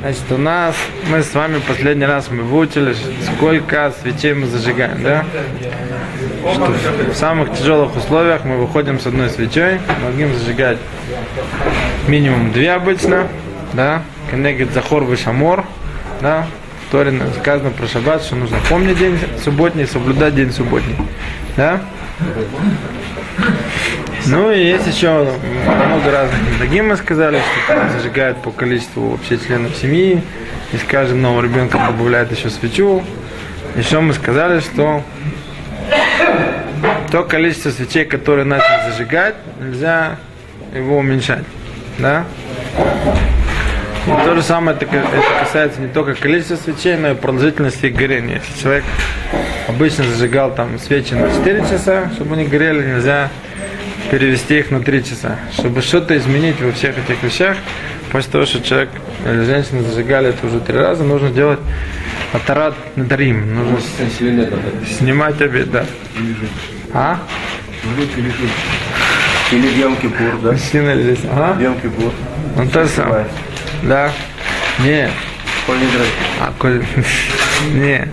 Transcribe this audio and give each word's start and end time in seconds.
Значит, 0.00 0.24
у 0.30 0.36
нас, 0.36 0.76
мы 1.10 1.22
с 1.22 1.34
вами 1.34 1.60
последний 1.66 2.04
раз 2.04 2.30
мы 2.30 2.42
выучили, 2.42 2.94
сколько 3.36 3.92
свечей 4.02 4.34
мы 4.34 4.46
зажигаем, 4.46 5.02
да? 5.02 5.24
Что 6.52 6.74
в 7.10 7.14
самых 7.14 7.52
тяжелых 7.52 7.96
условиях 7.96 8.44
мы 8.44 8.58
выходим 8.58 9.00
с 9.00 9.06
одной 9.06 9.30
свечой, 9.30 9.80
могим 10.02 10.34
зажигать 10.34 10.78
минимум 12.06 12.52
две 12.52 12.72
обычно, 12.72 13.28
да? 13.72 14.02
Коннегит 14.30 14.72
захор 14.72 15.04
вышамор, 15.04 15.64
да? 16.20 16.46
В 16.86 16.92
Торе 16.92 17.18
сказано 17.40 17.70
про 17.70 17.86
шаббат, 17.86 18.22
что 18.22 18.36
нужно 18.36 18.58
помнить 18.68 18.98
день 18.98 19.18
субботний, 19.42 19.86
соблюдать 19.86 20.34
день 20.34 20.52
субботний, 20.52 20.96
да? 21.56 21.80
Ну 24.26 24.50
и 24.50 24.64
есть 24.64 24.86
еще 24.86 25.28
много 25.66 26.10
разных 26.10 26.40
недогим 26.52 26.88
мы 26.88 26.96
сказали, 26.96 27.38
что 27.38 27.74
там 27.74 27.90
зажигают 27.90 28.40
по 28.42 28.50
количеству 28.50 29.10
вообще 29.10 29.38
членов 29.38 29.76
семьи, 29.76 30.22
и 30.72 30.76
с 30.76 30.82
каждым 30.82 31.20
новым 31.22 31.44
ребенком 31.44 31.84
добавляют 31.86 32.32
еще 32.32 32.48
свечу. 32.48 33.04
Еще 33.76 34.00
мы 34.00 34.14
сказали, 34.14 34.60
что 34.60 35.02
то 37.10 37.22
количество 37.24 37.70
свечей, 37.70 38.04
которые 38.04 38.44
начали 38.44 38.90
зажигать, 38.90 39.34
нельзя 39.60 40.16
его 40.74 40.98
уменьшать. 40.98 41.44
Да? 41.98 42.24
То 44.06 44.34
же 44.34 44.42
самое 44.42 44.76
это, 44.76 44.84
это 44.84 45.08
касается 45.40 45.80
не 45.80 45.88
только 45.88 46.14
количества 46.14 46.56
свечей, 46.56 46.96
но 46.96 47.12
и 47.12 47.14
продолжительности 47.14 47.86
горения. 47.86 48.40
Если 48.46 48.62
человек 48.62 48.84
обычно 49.66 50.04
зажигал 50.04 50.54
там 50.54 50.78
свечи 50.78 51.14
на 51.14 51.30
4 51.30 51.60
часа, 51.62 52.10
чтобы 52.14 52.34
они 52.34 52.44
горели, 52.44 52.86
нельзя 52.86 53.30
перевести 54.10 54.58
их 54.58 54.70
на 54.70 54.80
3 54.80 55.04
часа. 55.04 55.38
Чтобы 55.52 55.80
что-то 55.80 56.16
изменить 56.18 56.60
во 56.60 56.72
всех 56.72 56.98
этих 56.98 57.22
вещах, 57.22 57.56
после 58.12 58.30
того, 58.30 58.44
что 58.44 58.62
человек 58.62 58.90
или 59.24 59.42
женщина 59.44 59.82
зажигали 59.82 60.28
это 60.28 60.46
уже 60.46 60.60
три 60.60 60.76
раза, 60.76 61.02
нужно 61.02 61.30
делать 61.30 61.60
атарат 62.32 62.74
надарим. 62.96 63.54
Нужно 63.54 63.78
с... 63.80 64.98
снимать 64.98 65.40
обед, 65.40 65.70
да. 65.70 65.86
А? 66.92 67.18
Или 69.50 69.68
в 69.68 69.78
Йом 69.78 69.96
Кипур, 69.96 70.38
да? 70.42 70.52
Мужчина 70.52 70.94
здесь. 71.00 71.18
Ага. 71.30 71.54
В 71.54 71.62
Йом 71.62 71.80
Кипур. 71.80 72.12
Ну 72.56 72.68
то 72.68 72.86
самое. 72.86 73.26
Да. 73.82 74.10
Не. 74.80 75.10
Коль. 75.66 75.76
А, 76.40 76.52
коль... 76.58 76.84
Не. 77.74 78.08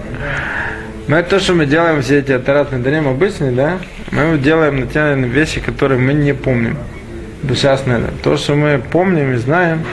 Мы 1.08 1.24
то, 1.24 1.40
что 1.40 1.54
мы 1.54 1.66
делаем 1.66 2.02
все 2.02 2.20
эти 2.20 2.32
атаратные 2.32 2.82
дарим 2.82 3.08
обычные, 3.08 3.52
да, 3.52 3.80
мы 4.12 4.38
делаем 4.38 4.80
на 4.80 4.88
те 4.88 5.16
вещи, 5.16 5.60
которые 5.60 6.00
мы 6.00 6.14
не 6.14 6.34
помним. 6.34 6.78
Сейчас 7.50 7.86
надо. 7.86 8.12
То, 8.24 8.38
что 8.38 8.56
мы 8.56 8.80
помним 8.80 9.34
и 9.34 9.38
знаем, 9.38 9.84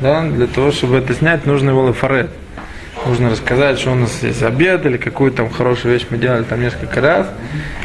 да, 0.00 0.22
для 0.22 0.46
того, 0.46 0.72
чтобы 0.72 0.96
это 0.96 1.14
снять, 1.14 1.46
нужно 1.46 1.70
его 1.70 1.82
лафарет. 1.82 2.30
Нужно 3.06 3.30
рассказать, 3.30 3.78
что 3.78 3.92
у 3.92 3.94
нас 3.94 4.22
есть 4.22 4.42
обед 4.42 4.86
или 4.86 4.96
какую 4.96 5.30
там 5.30 5.50
хорошую 5.50 5.92
вещь 5.92 6.06
мы 6.08 6.16
делали 6.16 6.42
там 6.44 6.60
несколько 6.60 7.02
раз. 7.02 7.26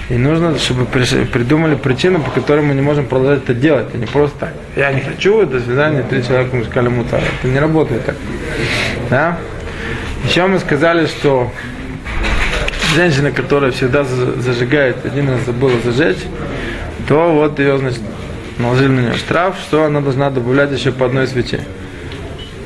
И 0.10 0.14
нужно, 0.14 0.58
чтобы 0.58 0.86
придумали 0.86 1.76
причину, 1.76 2.20
по 2.20 2.32
которой 2.32 2.62
мы 2.62 2.74
не 2.74 2.82
можем 2.82 3.06
продолжать 3.06 3.44
это 3.44 3.54
делать. 3.54 3.90
Это 3.90 3.98
не 3.98 4.06
просто 4.06 4.40
так. 4.40 4.54
Я 4.78 4.94
не 4.94 5.02
хочу, 5.02 5.46
до 5.46 5.60
свидания, 5.60 6.04
три 6.04 6.24
человека 6.24 6.56
мы 6.56 6.64
сказали 6.64 6.88
муцар. 6.88 7.22
Это 7.22 7.48
не 7.48 7.60
работает 7.60 8.06
так. 8.06 8.16
Да? 9.10 9.38
Еще 10.24 10.46
мы 10.48 10.58
сказали, 10.60 11.06
что 11.06 11.52
женщина, 12.96 13.32
которая 13.32 13.72
всегда 13.72 14.04
зажигает, 14.04 15.06
один 15.06 15.30
раз 15.30 15.42
забыла 15.46 15.74
зажечь, 15.84 16.24
то 17.08 17.34
вот 17.34 17.60
ее, 17.60 17.78
значит, 17.78 18.02
наложили 18.58 18.88
на 18.88 19.00
нее 19.02 19.14
штраф, 19.16 19.58
что 19.60 19.84
она 19.84 20.00
должна 20.00 20.30
добавлять 20.30 20.72
еще 20.72 20.92
по 20.92 21.06
одной 21.06 21.28
свече. 21.28 21.60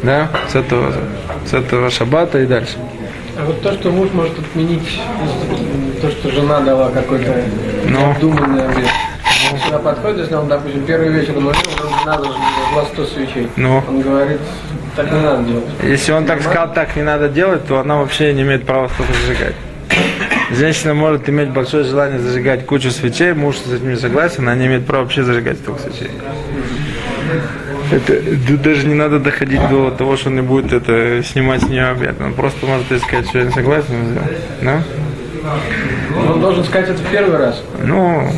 Да, 0.03 0.29
с 0.49 0.55
этого, 0.55 0.93
с 1.45 1.53
этого 1.53 1.89
шаббата 1.89 2.39
и 2.39 2.45
дальше. 2.45 2.77
А 3.39 3.45
вот 3.45 3.61
то, 3.61 3.73
что 3.73 3.89
муж 3.89 4.09
может 4.13 4.37
отменить, 4.37 5.01
то, 6.01 6.09
что 6.11 6.29
жена 6.29 6.59
дала 6.59 6.91
какой-то 6.91 7.33
Ну. 7.87 8.11
обдуманный 8.11 8.65
обед. 8.65 8.87
Когда 9.63 9.79
подходит, 9.79 10.19
если 10.19 10.35
он, 10.35 10.47
допустим, 10.47 10.85
первый 10.85 11.09
вечер 11.09 11.37
уложил, 11.37 11.61
он 11.81 12.05
надо 12.05 12.27
глаз 12.73 12.87
100 12.93 13.05
свечей. 13.05 13.47
Ну. 13.55 13.83
Он 13.87 14.01
говорит, 14.01 14.39
так 14.95 15.11
не 15.11 15.19
надо 15.19 15.43
делать. 15.43 15.65
Если 15.83 16.11
он 16.11 16.25
так 16.25 16.41
сказал, 16.41 16.73
так 16.73 16.95
не 16.95 17.03
надо 17.03 17.29
делать, 17.29 17.65
то 17.67 17.79
она 17.79 17.97
вообще 17.97 18.33
не 18.33 18.43
имеет 18.43 18.65
права 18.65 18.89
столько 18.89 19.13
зажигать. 19.13 19.55
Женщина 20.51 20.93
может 20.93 21.27
иметь 21.29 21.49
большое 21.49 21.83
желание 21.83 22.19
зажигать 22.19 22.65
кучу 22.65 22.91
свечей, 22.91 23.33
муж 23.33 23.57
с 23.57 23.71
этим 23.71 23.89
не 23.89 23.95
согласен, 23.97 24.43
она 24.43 24.55
не 24.55 24.67
имеет 24.67 24.85
права 24.85 25.03
вообще 25.03 25.23
зажигать 25.23 25.57
столько 25.57 25.81
свечей. 25.81 26.11
Это, 27.91 28.21
тут 28.47 28.61
даже 28.61 28.87
не 28.87 28.95
надо 28.95 29.19
доходить 29.19 29.61
до 29.69 29.91
того, 29.91 30.17
что 30.17 30.29
он 30.29 30.35
не 30.35 30.41
будет 30.41 30.73
это 30.73 31.21
снимать 31.23 31.61
с 31.61 31.67
нее 31.67 31.87
обед. 31.87 32.19
Он 32.21 32.33
просто 32.33 32.65
может 32.65 32.89
ей 32.91 32.99
сказать, 32.99 33.27
что 33.27 33.39
я 33.39 33.45
не 33.45 33.51
согласен, 33.51 34.01
и 34.01 34.05
сделать. 34.05 34.37
Да? 34.61 34.83
Он 36.17 36.39
должен 36.39 36.63
сказать 36.63 36.89
это 36.89 36.99
в 36.99 37.11
первый 37.11 37.37
раз. 37.37 37.61
Ну, 37.83 38.29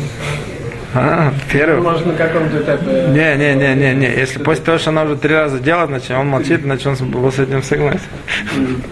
а, 0.94 1.32
первый. 1.52 1.82
Может, 1.82 2.06
на 2.06 2.14
каком-то 2.14 2.58
этапе. 2.58 3.08
Не, 3.08 3.36
не, 3.36 3.54
не, 3.54 3.74
не, 3.74 3.94
не. 3.94 4.06
Если 4.06 4.38
после 4.38 4.64
того, 4.64 4.78
что 4.78 4.90
она 4.90 5.02
уже 5.02 5.16
три 5.16 5.34
раза 5.34 5.58
делает, 5.58 5.88
значит, 5.88 6.10
он 6.12 6.28
молчит, 6.28 6.62
значит, 6.62 6.86
он 6.86 7.10
был 7.10 7.30
с 7.30 7.38
этим 7.38 7.62
согласен. 7.62 8.00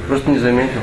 Просто 0.06 0.30
не 0.30 0.38
заметил. 0.38 0.80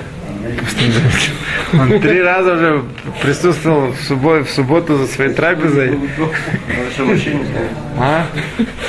Он 1.73 2.01
три 2.01 2.21
раза 2.21 2.53
уже 2.53 2.83
присутствовал 3.21 3.91
в 3.91 4.01
субботу, 4.01 4.45
в 4.45 4.49
субботу 4.49 4.97
за 4.97 5.07
своей 5.07 5.33
трапезой. 5.33 5.97
А? 7.97 8.25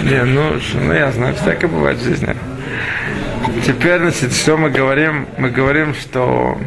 Не, 0.00 0.24
ну, 0.24 0.54
ну 0.74 0.92
я 0.92 1.12
знаю, 1.12 1.34
всякое 1.34 1.68
бывает 1.68 1.98
в 1.98 2.04
жизни. 2.04 2.34
Теперь, 3.66 3.98
значит, 3.98 4.34
что 4.34 4.56
мы 4.56 4.70
говорим? 4.70 5.26
Мы 5.38 5.50
говорим, 5.50 5.94
что 5.94 6.58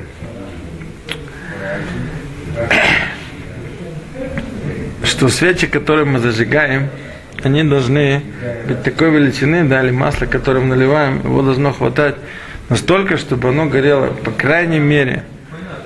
что 5.04 5.30
свечи, 5.30 5.68
которые 5.68 6.06
мы 6.06 6.20
зажигаем, 6.20 6.90
они 7.44 7.64
должны 7.64 8.24
быть 8.68 8.84
такой 8.84 9.12
величины, 9.12 9.66
да, 9.66 9.84
или 9.84 9.92
масло, 9.92 10.26
которое 10.26 10.62
мы 10.62 10.76
наливаем, 10.76 11.20
его 11.24 11.42
должно 11.42 11.74
хватать 11.74 12.16
настолько, 12.70 13.18
чтобы 13.18 13.50
оно 13.50 13.66
горело, 13.66 14.08
по 14.08 14.32
крайней 14.32 14.80
мере, 14.80 15.24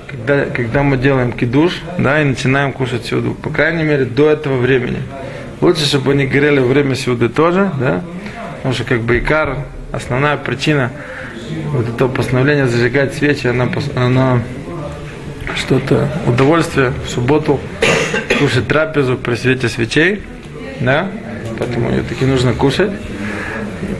когда, 0.07 0.45
когда 0.45 0.84
мы 0.84 0.97
делаем 0.97 1.31
кидуш, 1.31 1.81
да, 1.97 2.22
и 2.22 2.25
начинаем 2.25 2.73
кушать 2.73 3.06
сюду, 3.06 3.34
по 3.34 3.50
крайней 3.50 3.84
мере, 3.84 4.06
до 4.06 4.29
этого 4.29 4.57
времени. 4.57 5.01
Лучше, 5.62 5.85
чтобы 5.85 6.13
они 6.13 6.25
горели 6.25 6.59
во 6.59 6.67
время 6.67 6.95
сюды 6.95 7.29
тоже, 7.29 7.72
да, 7.79 8.01
потому 8.57 8.73
что 8.73 8.84
как 8.85 9.01
бы 9.01 9.19
икар, 9.19 9.66
основная 9.91 10.38
причина 10.38 10.91
вот 11.67 11.88
этого 11.90 12.09
постановления 12.09 12.67
зажигать 12.67 13.13
свечи, 13.13 13.47
она, 13.47 13.69
она 13.96 14.41
что-то, 15.56 16.09
удовольствие 16.28 16.94
в 17.06 17.09
субботу 17.09 17.59
кушать 18.40 18.67
трапезу 18.67 19.17
при 19.17 19.35
свете 19.35 19.67
свечей, 19.67 20.22
да, 20.79 21.09
поэтому 21.57 21.91
ее 21.91 22.03
таки 22.03 22.25
нужно 22.25 22.53
кушать. 22.53 22.91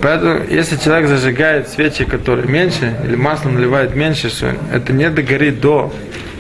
Поэтому, 0.02 0.44
если 0.50 0.76
человек 0.78 1.08
зажигает 1.08 1.70
свечи, 1.70 2.04
которые 2.06 2.48
меньше, 2.48 2.98
или 3.04 3.16
масло 3.16 3.50
наливает 3.50 3.96
меньше, 3.96 4.30
что 4.30 4.54
это 4.74 4.94
не 4.94 5.10
догорит 5.10 5.62
до, 5.62 5.94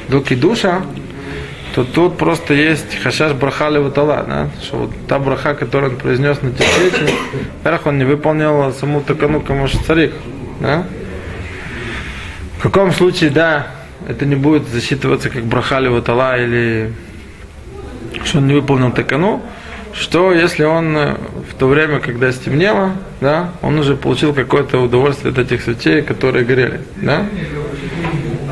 до 0.09 0.21
кидуша, 0.21 0.81
то 1.75 1.83
тут 1.83 2.17
просто 2.17 2.53
есть 2.53 2.99
хашаш 3.01 3.33
браха 3.33 3.69
леватала, 3.69 4.25
да? 4.27 4.49
что 4.61 4.77
вот 4.77 4.91
та 5.07 5.19
браха, 5.19 5.53
которую 5.53 5.93
он 5.93 5.97
произнес 5.97 6.41
на 6.41 6.51
те 6.51 6.63
свечи, 6.63 7.13
во-первых, 7.63 7.87
он 7.87 7.97
не 7.97 8.05
выполнил 8.05 8.73
саму 8.73 9.01
такану 9.01 9.41
кому 9.41 9.67
царик, 9.67 10.13
да? 10.59 10.85
В 12.57 12.63
каком 12.63 12.91
случае, 12.91 13.29
да, 13.29 13.67
это 14.07 14.25
не 14.25 14.35
будет 14.35 14.67
засчитываться 14.67 15.29
как 15.29 15.45
браха 15.45 15.79
леватала 15.79 16.37
или 16.37 16.91
что 18.25 18.39
он 18.39 18.47
не 18.47 18.53
выполнил 18.53 18.91
такану, 18.91 19.41
что 19.93 20.33
если 20.33 20.63
он 20.63 20.95
э, 20.95 21.15
в 21.49 21.53
то 21.57 21.67
время, 21.67 21.99
когда 21.99 22.31
стемнело, 22.31 22.93
да, 23.21 23.51
он 23.61 23.79
уже 23.79 23.95
получил 23.95 24.33
какое-то 24.33 24.79
удовольствие 24.79 25.31
от 25.31 25.39
этих 25.39 25.61
свечей, 25.61 26.01
которые 26.01 26.45
горели, 26.45 26.81
да? 26.97 27.25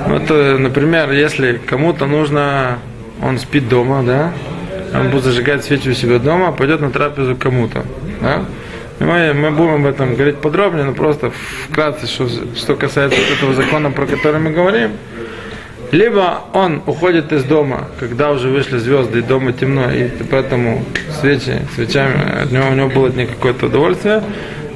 Вот, 0.08 0.24
э, 0.30 0.58
например, 0.58 1.12
если 1.12 1.60
кому-то 1.66 2.06
нужно, 2.06 2.80
он 3.22 3.40
спит 3.40 3.70
дома, 3.70 4.04
да, 4.04 4.34
он 4.94 5.10
будет 5.10 5.24
зажигать 5.24 5.64
свечи 5.64 5.90
у 5.90 5.94
себя 5.94 6.20
дома, 6.20 6.52
пойдет 6.52 6.82
на 6.82 6.92
трапезу 6.92 7.36
кому-то, 7.36 7.86
да? 8.22 8.46
И 9.00 9.04
Мы, 9.04 9.34
мы 9.34 9.52
будем 9.52 9.76
об 9.76 9.86
этом 9.86 10.16
говорить 10.16 10.38
подробнее, 10.38 10.86
но 10.86 10.94
просто 10.94 11.32
вкратце, 11.70 12.08
что, 12.08 12.28
что 12.56 12.76
касается 12.76 13.20
этого 13.38 13.54
закона, 13.54 13.92
про 13.92 14.08
который 14.08 14.40
мы 14.40 14.50
говорим. 14.52 14.92
Либо 15.92 16.42
он 16.54 16.82
уходит 16.86 17.32
из 17.32 17.44
дома, 17.44 17.88
когда 18.00 18.32
уже 18.32 18.50
вышли 18.50 18.78
звезды, 18.78 19.20
и 19.20 19.22
дома 19.22 19.54
темно, 19.54 19.92
и 19.92 20.10
поэтому 20.30 20.84
свечи, 21.20 21.62
свечами 21.76 22.44
от 22.44 22.52
него, 22.52 22.66
у 22.70 22.74
него 22.74 22.90
было 22.90 23.08
них 23.10 23.30
какое-то 23.30 23.68
удовольствие. 23.68 24.22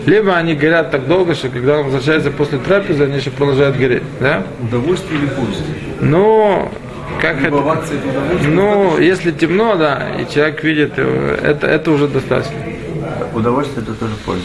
Либо 0.06 0.36
они 0.36 0.56
горят 0.56 0.92
так 0.92 1.08
долго, 1.08 1.36
что 1.36 1.50
когда 1.50 1.80
он 1.80 1.86
возвращается 1.86 2.32
после 2.32 2.58
трапезы, 2.58 3.04
они 3.04 3.18
еще 3.18 3.30
продолжают 3.30 3.78
гореть. 3.78 4.04
Да? 4.20 4.44
Удовольствие 4.62 5.20
или 5.20 5.28
польза? 5.28 5.64
Ну, 6.00 6.72
как 7.22 7.42
Либо 7.42 7.58
это? 7.58 8.48
Ну, 8.48 8.98
если 8.98 9.32
темно, 9.32 9.76
да, 9.76 10.08
и 10.20 10.34
человек 10.34 10.64
видит, 10.64 10.94
э, 10.98 11.40
это, 11.44 11.68
это 11.68 11.92
уже 11.92 12.08
достаточно. 12.08 12.58
Удовольствие 13.34 13.84
это 13.84 13.94
тоже 13.94 14.14
польза. 14.26 14.44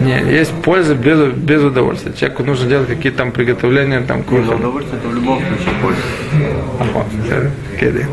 Не, 0.00 0.20
есть 0.32 0.52
польза 0.62 0.94
без, 0.94 1.32
без 1.32 1.62
удовольствия. 1.62 2.12
Человеку 2.12 2.44
нужно 2.44 2.68
делать 2.68 2.88
какие-то 2.88 3.18
там 3.18 3.32
приготовления 3.32 4.00
там, 4.00 4.22
к 4.22 4.30
Но 4.30 4.36
выходу. 4.38 4.56
удовольствие 4.58 4.98
это 4.98 5.08
в 5.08 5.14
любом 5.14 5.38
случае 5.38 5.74
польза. 5.82 6.02
Ага, 6.80 7.50
киды. 7.78 8.06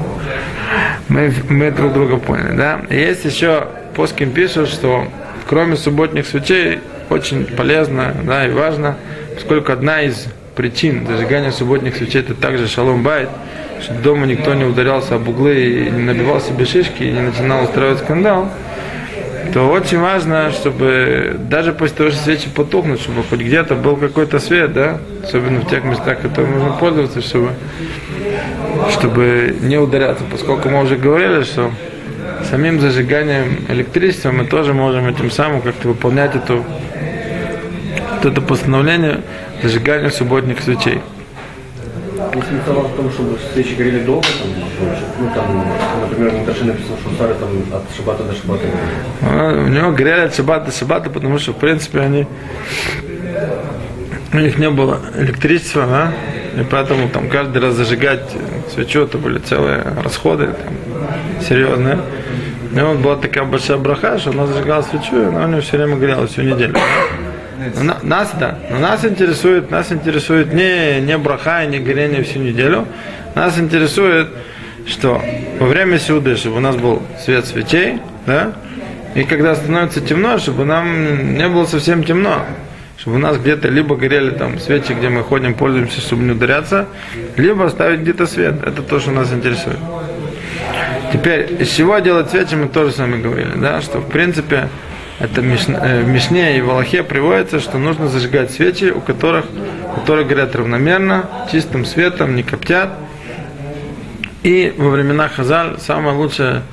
Мы, 1.10 1.33
мы 1.50 1.72
друг 1.72 1.94
друга 1.94 2.18
поняли, 2.18 2.56
да? 2.56 2.81
Есть 2.89 3.25
еще, 3.25 3.68
Поскин 3.95 4.31
пишет, 4.31 4.69
что 4.69 5.07
кроме 5.48 5.75
субботних 5.75 6.25
свечей 6.25 6.80
очень 7.10 7.45
полезно, 7.45 8.16
да, 8.24 8.48
и 8.48 8.51
важно, 8.51 8.95
поскольку 9.36 9.74
одна 9.74 10.01
из 10.01 10.27
причин 10.56 11.06
зажигания 11.07 11.51
субботних 11.51 11.95
свечей 11.98 12.22
это 12.22 12.34
также 12.34 12.68
шалом 12.68 13.04
байт, 13.04 13.30
чтобы 13.81 14.01
дома 14.01 14.25
никто 14.25 14.54
не 14.54 14.63
ударялся 14.63 15.16
об 15.16 15.27
углы 15.27 15.60
и 15.60 15.89
не 15.89 16.04
набивал 16.04 16.39
себе 16.39 16.66
шишки 16.66 17.04
и 17.04 17.12
не 17.12 17.19
начинал 17.22 17.63
устраивать 17.63 18.00
скандал, 18.00 18.50
то 19.53 19.69
очень 19.69 20.00
важно, 20.00 20.51
чтобы 20.51 21.36
даже 21.50 21.74
после 21.74 21.95
того, 21.98 22.09
что 22.12 22.24
свечи 22.24 22.50
потухнут, 22.50 23.01
чтобы 23.01 23.24
хоть 23.24 23.39
где-то 23.39 23.75
был 23.75 23.98
какой-то 23.98 24.39
свет, 24.39 24.74
да, 24.74 25.00
особенно 25.24 25.62
в 25.62 25.69
тех 25.69 25.83
местах, 25.83 26.21
которыми 26.21 26.57
можно 26.57 26.77
пользоваться, 26.77 27.21
чтобы 27.21 27.51
чтобы 28.92 29.56
не 29.62 29.77
ударяться, 29.77 30.24
поскольку 30.30 30.69
мы 30.69 30.81
уже 30.81 30.95
говорили, 30.95 31.44
что 31.44 31.71
самим 32.50 32.80
зажиганием 32.80 33.65
электричества 33.69 34.31
мы 34.31 34.45
тоже 34.45 34.74
можем 34.74 35.07
этим 35.07 35.30
самым 35.31 35.62
как-то 35.62 35.89
выполнять 35.89 36.36
эту, 36.36 36.63
вот 38.15 38.25
это 38.25 38.42
постановление 38.42 39.21
зажигания 39.62 40.09
субботних 40.09 40.62
свечей. 40.62 41.01
Если 42.33 42.56
в 42.56 42.95
том, 42.95 43.12
чтобы 43.12 43.38
свечи 43.53 43.75
горели 43.75 44.00
долго, 44.03 44.27
там, 44.27 45.19
ну 45.19 45.30
там, 45.36 45.45
например, 46.12 46.34
на 46.34 46.46
Таше 46.46 46.60
что 46.63 47.18
Сара 47.18 47.34
там 47.36 47.50
от 47.74 47.96
шабата 47.96 48.24
до 48.24 48.34
шабата. 48.36 48.63
А, 49.22 49.63
У 49.66 49.68
него 49.68 49.92
горели 49.92 50.22
от 50.22 50.36
шабата 50.36 50.66
до 50.66 50.72
шабата, 50.72 51.10
потому 51.10 51.40
что, 51.40 51.54
в 51.54 51.58
принципе, 51.58 52.00
они 52.02 52.28
у 54.34 54.38
них 54.38 54.58
не 54.58 54.69
было 54.69 55.00
электричества, 55.18 55.86
да, 55.86 56.62
и 56.62 56.63
поэтому 56.63 57.10
там 57.10 57.30
каждый 57.30 57.62
раз 57.62 57.74
зажигать 57.75 58.22
свечу, 58.74 59.02
это 59.02 59.18
были 59.18 59.40
целые 59.40 59.84
расходы 60.04 60.48
там, 60.48 60.74
серьезные. 61.42 62.00
И 62.74 62.80
вот 62.80 62.98
была 63.00 63.18
такая 63.18 63.44
большая 63.44 63.78
браха, 63.78 64.18
что 64.18 64.30
она 64.30 64.48
зажигала 64.48 64.81
свечу, 64.84 65.22
и 65.22 65.25
она 65.25 65.46
у 65.46 65.48
нее 65.50 65.62
все 65.62 65.78
время 65.78 65.98
горела 65.98 66.28
всю 66.28 66.44
неделю. 66.44 66.75
Но 67.75 67.84
на- 67.84 67.98
нас, 68.04 68.31
да, 68.40 68.58
но 68.72 68.80
нас 68.80 69.04
интересует, 69.06 69.69
нас 69.69 69.92
интересует 69.92 70.54
не, 70.54 71.02
не 71.02 71.18
браха 71.18 71.63
и 71.63 71.68
не 71.68 71.80
горение 71.80 72.24
всю 72.24 72.40
неделю. 72.40 72.88
Нас 73.36 73.60
интересует, 73.60 74.30
что 74.88 75.22
во 75.60 75.68
время 75.68 76.00
сюды, 76.00 76.36
чтобы 76.36 76.57
у 76.57 76.60
нас 76.60 76.75
был 76.75 77.01
свет 77.24 77.45
свечей, 77.45 78.00
да, 78.25 78.54
и 79.16 79.24
когда 79.24 79.56
становится 79.56 80.01
темно, 80.01 80.38
чтобы 80.38 80.63
нам 80.63 81.36
не 81.36 81.48
было 81.48 81.66
совсем 81.66 82.04
темно, 82.04 82.45
чтобы 82.98 83.18
у 83.18 83.19
нас 83.19 83.38
где-то 83.38 83.68
либо 83.68 83.95
горели 83.95 84.31
там 84.31 84.60
свечи, 84.60 84.94
где 84.94 85.10
мы 85.10 85.24
ходим, 85.24 85.54
пользуемся, 85.54 86.00
чтобы 86.01 86.24
не 86.24 86.31
ударяться, 86.31 86.88
либо 87.36 87.66
оставить 87.66 88.01
где-то 88.01 88.28
свет. 88.28 88.56
Это 88.66 88.81
то, 88.83 89.00
что 89.00 89.12
нас 89.12 89.33
интересует. 89.33 89.80
Теперь, 91.12 91.62
из 91.62 91.69
чего 91.72 92.00
делать 92.00 92.30
свечи, 92.30 92.56
мы 92.56 92.68
тоже 92.69 92.94
с 92.94 92.98
вами 93.00 93.22
говорили, 93.22 93.51
да, 93.56 93.81
что 93.81 94.00
в 94.00 94.07
принципе 94.07 94.69
это 95.19 95.42
в 95.42 95.45
Мишне, 95.45 96.54
э, 96.54 96.57
и 96.57 96.62
в 96.62 96.69
Аллахе 96.69 97.04
приводится, 97.04 97.60
что 97.60 97.77
нужно 97.77 98.07
зажигать 98.07 98.51
свечи, 98.51 98.86
у 98.86 99.01
которых, 99.01 99.45
которые 99.95 100.25
горят 100.25 100.56
равномерно, 100.56 101.25
чистым 101.51 101.86
светом, 101.86 102.36
не 102.36 102.44
коптят. 102.44 102.89
И 104.43 104.73
во 104.77 104.89
времена 104.89 105.29
Хазаль 105.29 105.77
самое 105.79 106.15
лучшее 106.17 106.63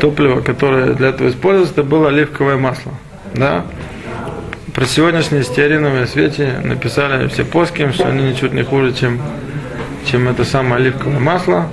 топливо, 0.00 0.40
которое 0.40 0.94
для 0.94 1.08
этого 1.08 1.28
используется, 1.28 1.74
это 1.74 1.82
было 1.82 2.08
оливковое 2.08 2.56
масло. 2.56 2.92
Да? 3.34 3.64
Про 4.74 4.86
сегодняшние 4.86 5.42
стеариновые 5.42 6.06
свечи 6.06 6.48
написали 6.64 7.28
все 7.28 7.44
поски, 7.44 7.90
что 7.92 8.08
они 8.08 8.30
ничуть 8.30 8.52
не 8.52 8.62
хуже, 8.62 8.94
чем, 8.94 9.20
чем 10.06 10.28
это 10.28 10.44
самое 10.44 10.76
оливковое 10.76 11.18
масло. 11.18 11.68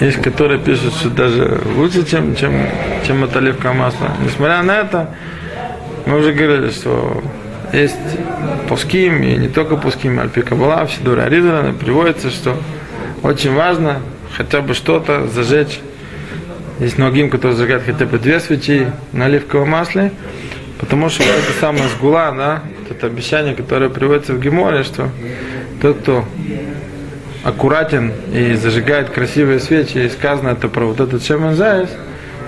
Есть, 0.00 0.22
которые 0.22 0.58
пишут, 0.58 0.94
что 0.94 1.10
даже 1.10 1.60
лучше, 1.76 2.06
чем, 2.06 2.34
чем, 2.36 2.52
чем 3.06 3.24
это 3.24 3.38
оливковое 3.38 3.74
масло. 3.74 4.12
Несмотря 4.24 4.62
на 4.62 4.78
это, 4.78 5.10
мы 6.06 6.18
уже 6.18 6.32
говорили, 6.32 6.70
что 6.70 7.22
есть 7.72 7.96
пуским, 8.68 9.22
и 9.22 9.36
не 9.36 9.48
только 9.48 9.76
пуским, 9.76 10.18
альпика 10.18 10.54
была, 10.54 10.84
в 10.86 10.92
Сидуре 10.92 11.22
Аризалана 11.22 11.72
приводится, 11.72 12.30
что 12.30 12.56
очень 13.22 13.54
важно 13.54 14.00
хотя 14.36 14.60
бы 14.60 14.74
что-то 14.74 15.26
зажечь. 15.28 15.80
Есть 16.78 16.96
многим, 16.96 17.28
которые 17.28 17.56
зажигают 17.56 17.84
хотя 17.84 18.06
бы 18.06 18.18
две 18.18 18.40
свечи 18.40 18.90
на 19.12 19.26
оливковом 19.26 19.70
масле, 19.70 20.12
потому 20.78 21.10
что 21.10 21.22
вот 21.22 21.32
это 21.32 21.60
самое 21.60 21.88
сгула, 21.88 22.62
вот 22.80 22.96
это 22.96 23.06
обещание, 23.06 23.54
которое 23.54 23.90
приводится 23.90 24.32
в 24.32 24.40
Геморе, 24.40 24.82
что 24.82 25.10
тот, 25.82 25.98
кто 25.98 26.24
аккуратен 27.44 28.12
и 28.32 28.54
зажигает 28.54 29.10
красивые 29.10 29.60
свечи, 29.60 29.98
и 29.98 30.08
сказано 30.08 30.50
это 30.50 30.68
про 30.68 30.86
вот 30.86 31.00
этот 31.00 31.24
Шемен 31.24 31.54
Зайс, 31.54 31.90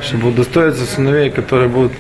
чтобы 0.03 0.29
удостоиться 0.29 0.85
сыновей, 0.87 1.31
которые 1.31 1.69
будут 1.69 1.93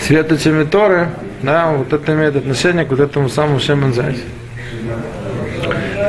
светочами 0.00 0.64
Торы, 0.64 1.08
да, 1.42 1.70
вот 1.70 1.92
это 1.92 2.14
имеет 2.14 2.36
отношение 2.36 2.84
к 2.84 2.90
вот 2.90 3.00
этому 3.00 3.28
самому 3.28 3.60
Шемен 3.60 3.92
Зайс. 3.94 4.18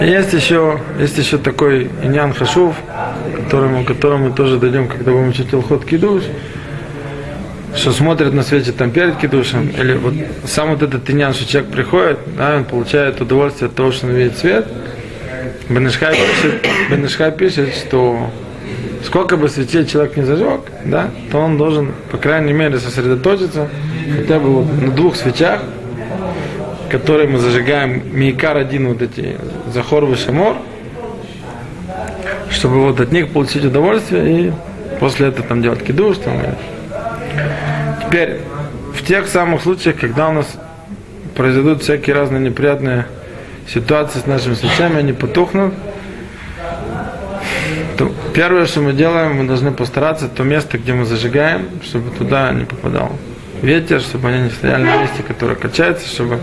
Есть 0.01 0.33
еще, 0.33 0.79
есть 0.99 1.17
еще 1.17 1.37
такой 1.37 1.89
Иньян 2.03 2.33
Хашув, 2.33 2.75
которому, 3.43 3.83
которому 3.83 4.29
мы 4.29 4.35
тоже 4.35 4.57
дойдем, 4.57 4.87
когда 4.87 5.11
будем 5.11 5.29
учить 5.29 5.53
Илхот 5.53 5.85
Кидуш, 5.85 6.23
что 7.75 7.91
смотрит 7.91 8.33
на 8.33 8.43
свечи 8.43 8.71
там 8.71 8.91
перед 8.91 9.17
кидушем, 9.17 9.69
или 9.69 9.93
вот 9.93 10.13
сам 10.45 10.71
вот 10.71 10.81
этот 10.81 11.09
иньян, 11.09 11.33
что 11.33 11.45
человек 11.45 11.71
приходит, 11.71 12.19
да, 12.37 12.55
он 12.55 12.65
получает 12.65 13.21
удовольствие 13.21 13.67
от 13.67 13.75
того, 13.75 13.91
что 13.91 14.07
он 14.07 14.13
видит 14.13 14.37
свет. 14.37 14.67
Бенешхай 15.69 16.15
пишет, 16.15 16.65
Бенешхай 16.89 17.31
пишет, 17.31 17.75
что 17.75 18.31
сколько 19.05 19.37
бы 19.37 19.49
свечей 19.49 19.85
человек 19.85 20.17
не 20.17 20.23
зажег, 20.23 20.61
да, 20.85 21.11
то 21.31 21.39
он 21.39 21.57
должен, 21.57 21.91
по 22.11 22.17
крайней 22.17 22.53
мере, 22.53 22.79
сосредоточиться 22.79 23.69
хотя 24.17 24.39
бы 24.39 24.49
вот 24.49 24.81
на 24.81 24.91
двух 24.91 25.15
свечах, 25.15 25.61
которые 26.89 27.29
мы 27.29 27.37
зажигаем 27.37 28.03
мейкар 28.11 28.57
один 28.57 28.87
вот 28.87 29.01
эти 29.01 29.37
захор 29.67 30.15
шамор, 30.17 30.57
чтобы 32.49 32.81
вот 32.87 32.99
от 32.99 33.11
них 33.11 33.29
получить 33.29 33.63
удовольствие 33.63 34.47
и 34.47 34.53
после 34.99 35.27
этого 35.27 35.47
там 35.47 35.61
делать 35.61 35.83
кидуш 35.83 36.17
там. 36.17 36.41
Теперь 38.05 38.39
в 38.93 39.05
тех 39.05 39.27
самых 39.27 39.61
случаях, 39.61 39.97
когда 39.97 40.29
у 40.29 40.33
нас 40.33 40.47
произойдут 41.35 41.83
всякие 41.83 42.15
разные 42.15 42.41
неприятные 42.41 43.05
ситуации 43.67 44.19
с 44.19 44.25
нашими 44.25 44.55
свечами, 44.55 44.97
они 44.97 45.13
потухнут, 45.13 45.73
то 47.97 48.11
первое, 48.33 48.65
что 48.65 48.81
мы 48.81 48.93
делаем, 48.93 49.37
мы 49.37 49.43
должны 49.45 49.71
постараться 49.71 50.27
то 50.27 50.43
место, 50.43 50.77
где 50.77 50.93
мы 50.93 51.05
зажигаем, 51.05 51.67
чтобы 51.83 52.09
туда 52.11 52.51
не 52.51 52.65
попадал 52.65 53.11
ветер, 53.61 54.01
чтобы 54.01 54.29
они 54.29 54.43
не 54.43 54.49
стояли 54.49 54.83
на 54.83 55.01
месте, 55.01 55.23
которое 55.27 55.55
качается, 55.55 56.07
чтобы 56.07 56.39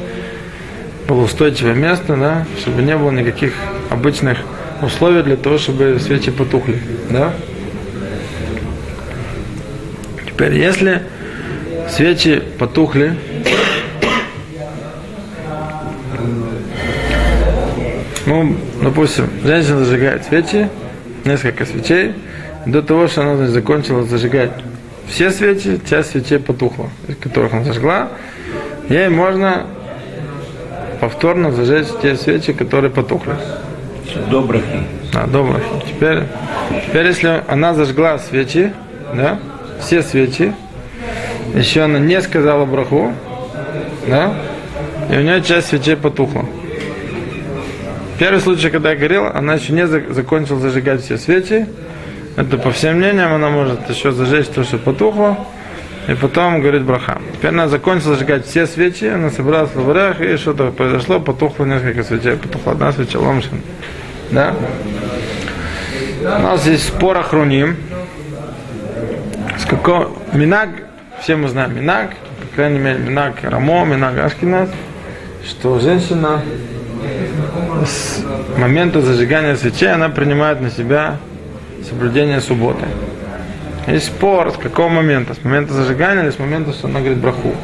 было 1.06 1.22
устойчивое 1.22 1.74
место, 1.74 2.16
да, 2.16 2.46
чтобы 2.58 2.82
не 2.82 2.96
было 2.96 3.10
никаких 3.10 3.52
обычных 3.90 4.38
условий 4.82 5.22
для 5.22 5.36
того, 5.36 5.58
чтобы 5.58 5.98
свечи 6.00 6.30
потухли. 6.30 6.80
Да? 7.10 7.32
Теперь, 10.26 10.54
если 10.54 11.02
свечи 11.88 12.42
потухли, 12.58 13.16
ну, 18.26 18.56
допустим, 18.82 19.30
женщина 19.44 19.84
зажигает 19.84 20.24
свечи, 20.24 20.68
несколько 21.24 21.64
свечей, 21.64 22.14
до 22.66 22.82
того, 22.82 23.06
что 23.06 23.22
она 23.22 23.36
значит, 23.36 23.54
закончила 23.54 24.02
зажигать 24.02 24.50
все 25.08 25.30
свечи, 25.30 25.80
часть 25.88 26.10
свечей 26.10 26.40
потухла, 26.40 26.90
из 27.06 27.16
которых 27.16 27.54
она 27.54 27.64
зажгла, 27.64 28.10
ей 28.88 29.08
можно 29.08 29.66
повторно 31.00 31.50
зажечь 31.52 31.88
те 32.02 32.16
свечи, 32.16 32.52
которые 32.52 32.90
потухли. 32.90 33.34
Добрых. 34.30 34.62
А, 35.14 35.26
добро. 35.26 35.56
Теперь, 35.86 36.24
теперь, 36.86 37.06
если 37.06 37.42
она 37.48 37.74
зажгла 37.74 38.18
свечи, 38.18 38.72
да, 39.14 39.38
все 39.80 40.02
свечи, 40.02 40.52
еще 41.54 41.82
она 41.82 41.98
не 41.98 42.20
сказала 42.20 42.64
браху, 42.64 43.12
да, 44.06 44.34
и 45.10 45.16
у 45.16 45.20
нее 45.20 45.42
часть 45.42 45.68
свечей 45.68 45.96
потухла. 45.96 46.44
Первый 48.18 48.40
случай, 48.40 48.70
когда 48.70 48.90
я 48.90 48.96
горел, 48.96 49.26
она 49.26 49.54
еще 49.54 49.72
не 49.72 49.86
за- 49.86 50.12
закончила 50.12 50.58
зажигать 50.58 51.02
все 51.02 51.18
свечи. 51.18 51.66
Это 52.36 52.56
по 52.58 52.70
всем 52.70 52.96
мнениям, 52.96 53.32
она 53.32 53.50
может 53.50 53.88
еще 53.90 54.12
зажечь 54.12 54.46
то, 54.48 54.64
что 54.64 54.78
потухло, 54.78 55.38
и 56.06 56.14
потом 56.14 56.60
говорит 56.60 56.82
браха. 56.82 57.20
Теперь 57.32 57.50
она 57.50 57.68
закончила 57.68 58.14
зажигать 58.14 58.46
все 58.46 58.66
свечи, 58.66 59.06
она 59.06 59.30
собралась 59.30 59.70
в 59.70 59.76
лаврах, 59.76 60.20
и 60.20 60.36
что-то 60.36 60.70
произошло, 60.70 61.18
потухло 61.18 61.64
несколько 61.64 62.04
свечей, 62.04 62.36
потухла 62.36 62.72
одна 62.72 62.92
свеча, 62.92 63.18
ломшин. 63.18 63.60
Да? 64.30 64.54
У 66.22 66.42
нас 66.42 66.66
есть 66.66 66.88
спор 66.88 67.18
Ахруним, 67.18 67.76
С 69.58 69.64
какого 69.64 70.10
Минаг, 70.32 70.70
все 71.20 71.36
мы 71.36 71.48
знаем 71.48 71.74
Минаг, 71.74 72.10
по 72.40 72.56
крайней 72.56 72.78
мере 72.78 72.98
Минаг 72.98 73.36
Рамо, 73.42 73.84
Минаг 73.84 74.18
Ашкинас, 74.18 74.70
что 75.44 75.78
женщина 75.78 76.42
с 77.84 78.24
момента 78.58 79.00
зажигания 79.00 79.56
свечей 79.56 79.92
она 79.92 80.08
принимает 80.08 80.60
на 80.60 80.70
себя 80.70 81.18
соблюдение 81.88 82.40
субботы. 82.40 82.86
Есть 83.86 84.06
спор, 84.06 84.50
с 84.50 84.56
какого 84.56 84.88
момента? 84.88 85.34
С 85.34 85.44
момента 85.44 85.72
зажигания 85.72 86.24
или 86.24 86.30
с 86.30 86.38
момента, 86.38 86.72
что 86.72 86.88
она 86.88 86.98
говорит 86.98 87.18
браху? 87.18 87.54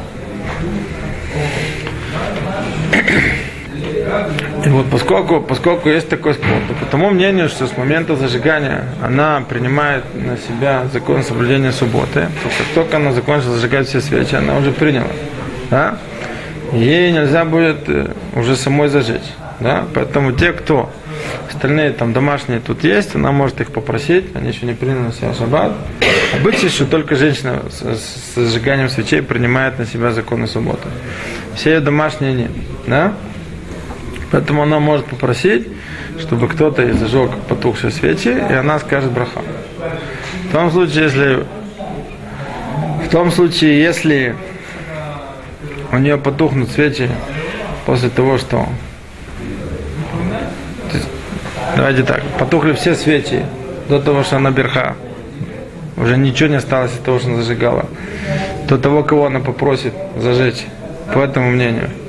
И 4.65 4.69
вот 4.69 4.89
поскольку, 4.89 5.41
поскольку 5.41 5.89
есть 5.89 6.07
такой 6.07 6.35
спор, 6.35 6.61
то 6.69 6.73
по 6.73 6.85
тому 6.85 7.09
мнению, 7.09 7.49
что 7.49 7.67
с 7.67 7.75
момента 7.75 8.15
зажигания 8.15 8.85
она 9.03 9.41
принимает 9.41 10.05
на 10.15 10.37
себя 10.37 10.85
закон 10.93 11.23
соблюдения 11.23 11.73
субботы, 11.73 12.27
то 12.43 12.49
как 12.57 12.67
только 12.73 12.97
она 12.97 13.11
закончила 13.11 13.55
зажигать 13.55 13.87
все 13.89 13.99
свечи, 13.99 14.35
она 14.35 14.57
уже 14.57 14.71
приняла. 14.71 15.07
Да? 15.69 15.97
Ей 16.71 17.11
нельзя 17.11 17.43
будет 17.43 17.89
э, 17.89 18.13
уже 18.35 18.55
самой 18.55 18.87
зажечь. 18.87 19.33
Да? 19.59 19.83
Поэтому 19.93 20.31
те, 20.31 20.53
кто 20.53 20.89
остальные 21.49 21.91
там 21.91 22.13
домашние 22.13 22.59
тут 22.59 22.83
есть, 22.83 23.15
она 23.15 23.31
может 23.31 23.61
их 23.61 23.71
попросить, 23.71 24.35
они 24.35 24.49
еще 24.49 24.65
не 24.65 24.73
приняли 24.73 24.99
на 24.99 25.11
себя 25.11 25.33
шаббат. 25.33 25.73
Обычно, 26.33 26.69
что 26.69 26.85
только 26.85 27.15
женщина 27.15 27.63
с, 27.69 27.81
с 27.81 28.35
зажиганием 28.35 28.89
свечей 28.89 29.21
принимает 29.21 29.79
на 29.79 29.85
себя 29.85 30.11
законы 30.11 30.47
субботы. 30.47 30.87
Все 31.55 31.75
ее 31.75 31.79
домашние 31.79 32.33
нет. 32.33 32.51
Да? 32.87 33.13
Поэтому 34.31 34.63
она 34.63 34.79
может 34.79 35.05
попросить, 35.05 35.67
чтобы 36.19 36.47
кто-то 36.47 36.91
зажег 36.93 37.31
потухшие 37.47 37.91
свечи, 37.91 38.29
и 38.29 38.53
она 38.53 38.79
скажет 38.79 39.11
браха. 39.11 39.41
В 40.49 40.51
том 40.51 40.71
случае, 40.71 41.03
если 41.03 41.43
в 43.05 43.09
том 43.09 43.31
случае, 43.31 43.79
если 43.79 44.35
у 45.91 45.97
нее 45.97 46.17
потухнут 46.17 46.71
свечи 46.71 47.09
после 47.85 48.09
того, 48.09 48.39
что 48.39 48.67
давайте 51.75 52.03
так, 52.03 52.21
потухли 52.39 52.73
все 52.73 52.95
свечи 52.95 53.45
до 53.89 53.99
того, 53.99 54.23
что 54.23 54.37
она 54.37 54.51
берха, 54.51 54.95
уже 55.97 56.17
ничего 56.17 56.49
не 56.49 56.55
осталось 56.55 56.93
от 56.93 57.03
того, 57.03 57.19
что 57.19 57.29
она 57.29 57.37
зажигала, 57.37 57.85
до 58.67 58.77
того, 58.77 59.03
кого 59.03 59.25
она 59.25 59.39
попросит 59.39 59.93
зажечь, 60.17 60.65
по 61.13 61.19
этому 61.19 61.51
мнению– 61.51 61.89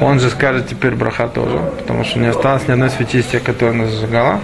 он 0.00 0.18
же 0.20 0.30
скажет 0.30 0.68
теперь 0.68 0.94
браха 0.94 1.28
тоже, 1.28 1.58
потому 1.78 2.04
что 2.04 2.18
не 2.18 2.26
осталось 2.26 2.66
ни 2.66 2.72
одной 2.72 2.90
свечи 2.90 3.18
из 3.18 3.26
тех, 3.26 3.42
которые 3.42 3.80
она 3.80 3.90
зажигала. 3.90 4.40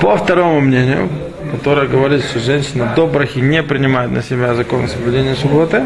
По 0.00 0.16
второму 0.16 0.60
мнению, 0.60 1.08
которое 1.52 1.86
говорит, 1.86 2.24
что 2.24 2.38
женщина 2.38 2.92
до 2.94 3.06
брахи 3.06 3.40
не 3.40 3.62
принимает 3.62 4.10
на 4.12 4.22
себя 4.22 4.54
закон 4.54 4.88
соблюдения 4.88 5.34
субботы, 5.34 5.82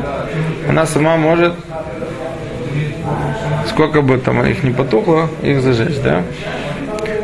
она 0.68 0.86
сама 0.86 1.16
может, 1.16 1.54
сколько 3.72 4.02
бы 4.02 4.18
там 4.18 4.44
их 4.44 4.62
не 4.62 4.70
потухло, 4.70 5.28
их 5.42 5.60
зажечь, 5.60 5.98
да? 6.02 6.22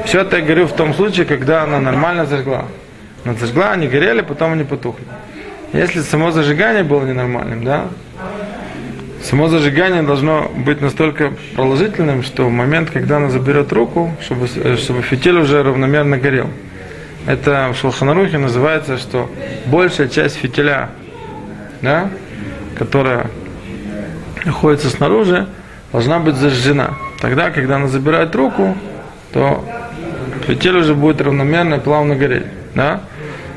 Все 0.04 0.22
это 0.22 0.38
я 0.38 0.42
говорю 0.42 0.66
в 0.66 0.72
том 0.72 0.94
случае, 0.94 1.26
когда 1.26 1.64
она 1.64 1.80
нормально 1.80 2.26
зажгла. 2.26 2.64
Она 3.24 3.34
зажгла, 3.34 3.72
они 3.72 3.88
горели, 3.88 4.22
потом 4.22 4.52
они 4.52 4.64
потухли. 4.64 5.04
Если 5.72 6.00
само 6.00 6.30
зажигание 6.30 6.82
было 6.82 7.04
ненормальным, 7.04 7.64
да, 7.64 7.84
Само 9.22 9.48
зажигание 9.48 10.02
должно 10.02 10.50
быть 10.54 10.80
настолько 10.80 11.32
продолжительным, 11.56 12.22
что 12.22 12.44
в 12.44 12.50
момент, 12.50 12.90
когда 12.90 13.16
она 13.16 13.30
заберет 13.30 13.72
руку, 13.72 14.14
чтобы, 14.22 14.46
э, 14.54 14.76
чтобы 14.76 15.02
фитиль 15.02 15.36
уже 15.38 15.62
равномерно 15.62 16.18
горел. 16.18 16.46
Это 17.26 17.70
в 17.74 17.76
Шулханарухе 17.76 18.38
называется, 18.38 18.96
что 18.96 19.28
большая 19.66 20.08
часть 20.08 20.36
фитиля, 20.36 20.90
да, 21.82 22.10
которая 22.78 23.26
находится 24.44 24.88
снаружи, 24.88 25.48
должна 25.92 26.18
быть 26.18 26.36
зажжена. 26.36 26.94
Тогда, 27.20 27.50
когда 27.50 27.76
она 27.76 27.88
забирает 27.88 28.34
руку, 28.34 28.76
то 29.32 29.64
фитиль 30.46 30.76
уже 30.76 30.94
будет 30.94 31.20
равномерно 31.20 31.76
и 31.76 31.80
плавно 31.80 32.14
гореть. 32.14 32.46
Да? 32.74 33.00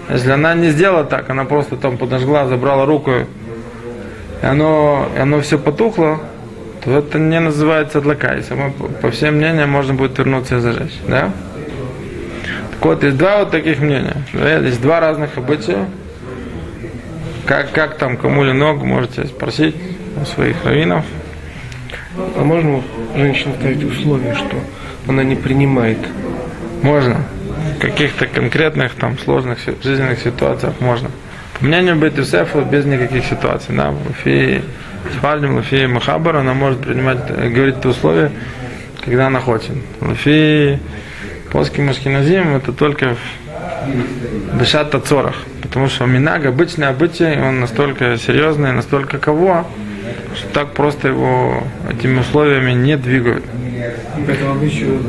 Если 0.09 0.31
она 0.31 0.53
не 0.53 0.69
сделала 0.69 1.03
так, 1.03 1.29
она 1.29 1.45
просто 1.45 1.77
там 1.77 1.97
подожгла, 1.97 2.47
забрала 2.47 2.85
руку 2.85 3.11
и 3.11 4.45
оно, 4.45 5.07
и 5.15 5.19
оно 5.19 5.39
все 5.41 5.57
потухло, 5.57 6.19
то 6.83 6.97
это 6.97 7.19
не 7.19 7.39
называется 7.39 7.99
адлака. 7.99 8.33
И 8.35 8.41
само, 8.41 8.71
по 9.01 9.11
всем 9.11 9.35
мнениям 9.35 9.69
можно 9.69 9.93
будет 9.93 10.17
вернуться 10.17 10.57
и 10.57 10.59
зажечь. 10.59 10.97
Да? 11.07 11.31
Так 12.71 12.85
вот, 12.85 13.03
есть 13.03 13.17
два 13.17 13.39
вот 13.39 13.51
таких 13.51 13.79
мнения. 13.79 14.17
Да? 14.33 14.57
Есть 14.57 14.81
два 14.81 14.99
разных 14.99 15.37
обычая. 15.37 15.85
Как, 17.45 17.71
как 17.71 17.97
там, 17.97 18.17
кому 18.17 18.43
ли 18.43 18.53
ног, 18.53 18.83
можете 18.83 19.25
спросить 19.25 19.75
у 20.19 20.25
своих 20.25 20.63
раввинов. 20.65 21.05
А 22.17 22.43
можно 22.43 22.81
женщине 23.15 23.53
ставить 23.59 23.83
условие, 23.83 24.33
что 24.35 24.57
она 25.07 25.23
не 25.23 25.35
принимает? 25.35 25.97
Можно. 26.81 27.17
В 27.77 27.79
каких-то 27.79 28.27
конкретных 28.27 28.93
там 28.95 29.17
сложных 29.17 29.59
жизненных 29.81 30.19
ситуациях 30.19 30.73
можно. 30.79 31.09
По 31.59 31.65
мнению 31.65 31.95
Бет 31.95 32.17
Юсефа, 32.17 32.61
без 32.61 32.85
никаких 32.85 33.25
ситуаций. 33.25 33.75
Да, 33.75 33.93
Уфе, 34.09 34.61
Сфальдим, 35.17 35.57
Уфе, 35.57 35.87
Махабар, 35.87 36.37
она 36.37 36.53
может 36.53 36.81
принимать, 36.81 37.25
говорить 37.27 37.77
это 37.77 37.89
условия, 37.89 38.31
когда 39.03 39.27
она 39.27 39.39
хочет. 39.39 39.71
Уфе, 40.01 40.79
Плоский 41.51 41.81
Машкиназим, 41.81 42.55
это 42.55 42.73
только 42.73 43.15
в 43.15 44.59
Бешат 44.59 44.91
Тацорах. 44.91 45.35
Потому 45.61 45.87
что 45.87 46.05
Минаг, 46.05 46.45
обычный 46.45 46.87
обычай, 46.87 47.39
он 47.39 47.59
настолько 47.59 48.17
серьезный, 48.17 48.73
настолько 48.73 49.17
кого, 49.17 49.65
что 50.35 50.47
так 50.53 50.73
просто 50.73 51.09
его 51.09 51.63
этими 51.89 52.19
условиями 52.19 52.71
не 52.71 52.97
двигают. 52.97 53.45
Поэтому 54.27 54.51
обычаю 54.51 54.99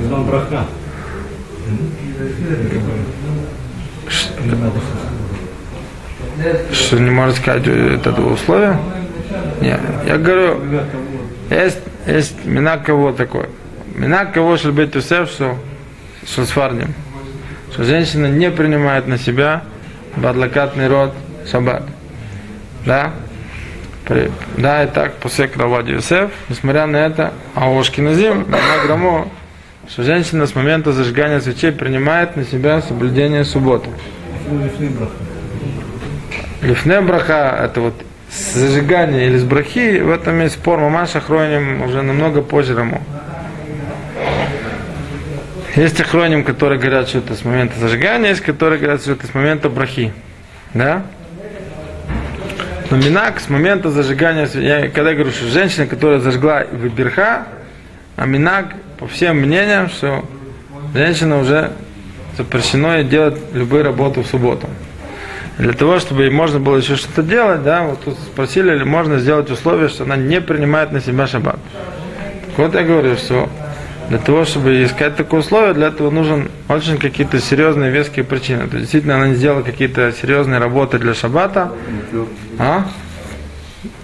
Мизман 0.00 0.24
Браха. 0.24 0.66
Что 6.72 6.98
не 6.98 7.10
может 7.10 7.36
сказать 7.36 7.66
это 7.66 8.12
условие? 8.20 8.78
Нет, 9.60 9.80
я 10.06 10.18
говорю, 10.18 10.60
есть, 11.50 11.78
есть 12.06 12.44
мина 12.44 12.78
кого 12.78 13.12
такой. 13.12 13.46
Мина 13.94 14.24
кого 14.26 14.56
чтобы 14.56 14.84
быть 14.86 14.96
усев, 14.96 15.28
что, 15.30 15.56
фардим. 16.24 16.94
Что 17.72 17.84
женщина 17.84 18.26
не 18.26 18.50
принимает 18.50 19.06
на 19.06 19.18
себя 19.18 19.62
бадлакатный 20.16 20.88
род 20.88 21.12
шаббат. 21.50 21.84
Да? 22.84 23.12
Да, 24.56 24.84
и 24.84 24.86
так, 24.86 25.14
после 25.14 25.48
Кравади 25.48 25.92
Юсеф, 25.92 26.30
несмотря 26.48 26.86
на 26.86 26.96
это, 26.96 27.32
а 27.54 27.68
на 27.70 28.58
грамму, 28.86 29.30
что 29.88 30.02
женщина 30.02 30.46
с 30.46 30.54
момента 30.54 30.92
зажигания 30.92 31.40
свечей 31.40 31.72
принимает 31.72 32.36
на 32.36 32.44
себя 32.44 32.82
соблюдение 32.82 33.44
субботы. 33.44 33.88
Лифне 36.62 37.00
браха, 37.00 37.58
это 37.62 37.80
вот 37.80 37.94
с 38.30 38.54
зажигания 38.54 39.26
или 39.26 39.36
с 39.36 39.44
брахи, 39.44 40.00
в 40.00 40.10
этом 40.10 40.40
есть 40.40 40.54
спор. 40.54 40.78
Мамаша 40.78 41.20
хроним 41.20 41.82
уже 41.82 42.02
намного 42.02 42.42
позже 42.42 42.74
Раму. 42.74 43.02
Есть 45.74 46.00
охроним, 46.00 46.44
которые 46.44 46.78
говорят, 46.78 47.08
что 47.08 47.18
это 47.18 47.34
с 47.34 47.44
момента 47.44 47.78
зажигания, 47.80 48.30
есть, 48.30 48.42
которые 48.42 48.78
говорят, 48.78 49.00
что 49.00 49.12
это 49.12 49.26
с 49.26 49.34
момента 49.34 49.68
брахи. 49.68 50.12
Да? 50.74 51.02
Но 52.92 52.98
минак 52.98 53.40
с 53.40 53.48
момента 53.48 53.90
зажигания, 53.90 54.46
я 54.52 54.90
когда 54.90 55.14
говорю, 55.14 55.30
что 55.30 55.46
женщина, 55.46 55.86
которая 55.86 56.18
зажгла 56.18 56.66
выберха, 56.70 57.46
а 58.16 58.26
минак, 58.26 58.74
по 58.98 59.08
всем 59.08 59.38
мнениям, 59.38 59.88
что 59.88 60.22
женщина 60.92 61.38
уже 61.38 61.72
запрещено 62.36 62.96
ей 62.96 63.04
делать 63.04 63.38
любые 63.54 63.82
работы 63.82 64.20
в 64.20 64.26
субботу 64.26 64.68
для 65.56 65.72
того, 65.72 66.00
чтобы 66.00 66.28
можно 66.28 66.60
было 66.60 66.76
еще 66.76 66.96
что-то 66.96 67.22
делать, 67.22 67.62
да, 67.62 67.82
вот 67.84 68.04
тут 68.04 68.18
спросили, 68.18 68.74
или 68.74 68.84
можно 68.84 69.18
сделать 69.18 69.50
условие, 69.50 69.88
что 69.88 70.04
она 70.04 70.16
не 70.16 70.42
принимает 70.42 70.92
на 70.92 71.00
себя 71.00 71.26
шаббат. 71.26 71.58
Так 72.48 72.58
вот 72.58 72.74
я 72.74 72.82
говорю, 72.82 73.16
что 73.16 73.48
для 74.08 74.18
того, 74.18 74.44
чтобы 74.44 74.84
искать 74.84 75.16
такое 75.16 75.40
условие, 75.40 75.74
для 75.74 75.88
этого 75.88 76.10
нужен 76.10 76.50
очень 76.68 76.98
какие-то 76.98 77.40
серьезные 77.40 77.90
веские 77.90 78.24
причины. 78.24 78.68
То 78.68 78.76
есть, 78.76 78.80
действительно, 78.80 79.16
она 79.16 79.28
не 79.28 79.34
сделала 79.36 79.62
какие-то 79.62 80.12
серьезные 80.12 80.58
работы 80.58 80.98
для 80.98 81.14
шаббата. 81.14 81.72
А? 82.58 82.86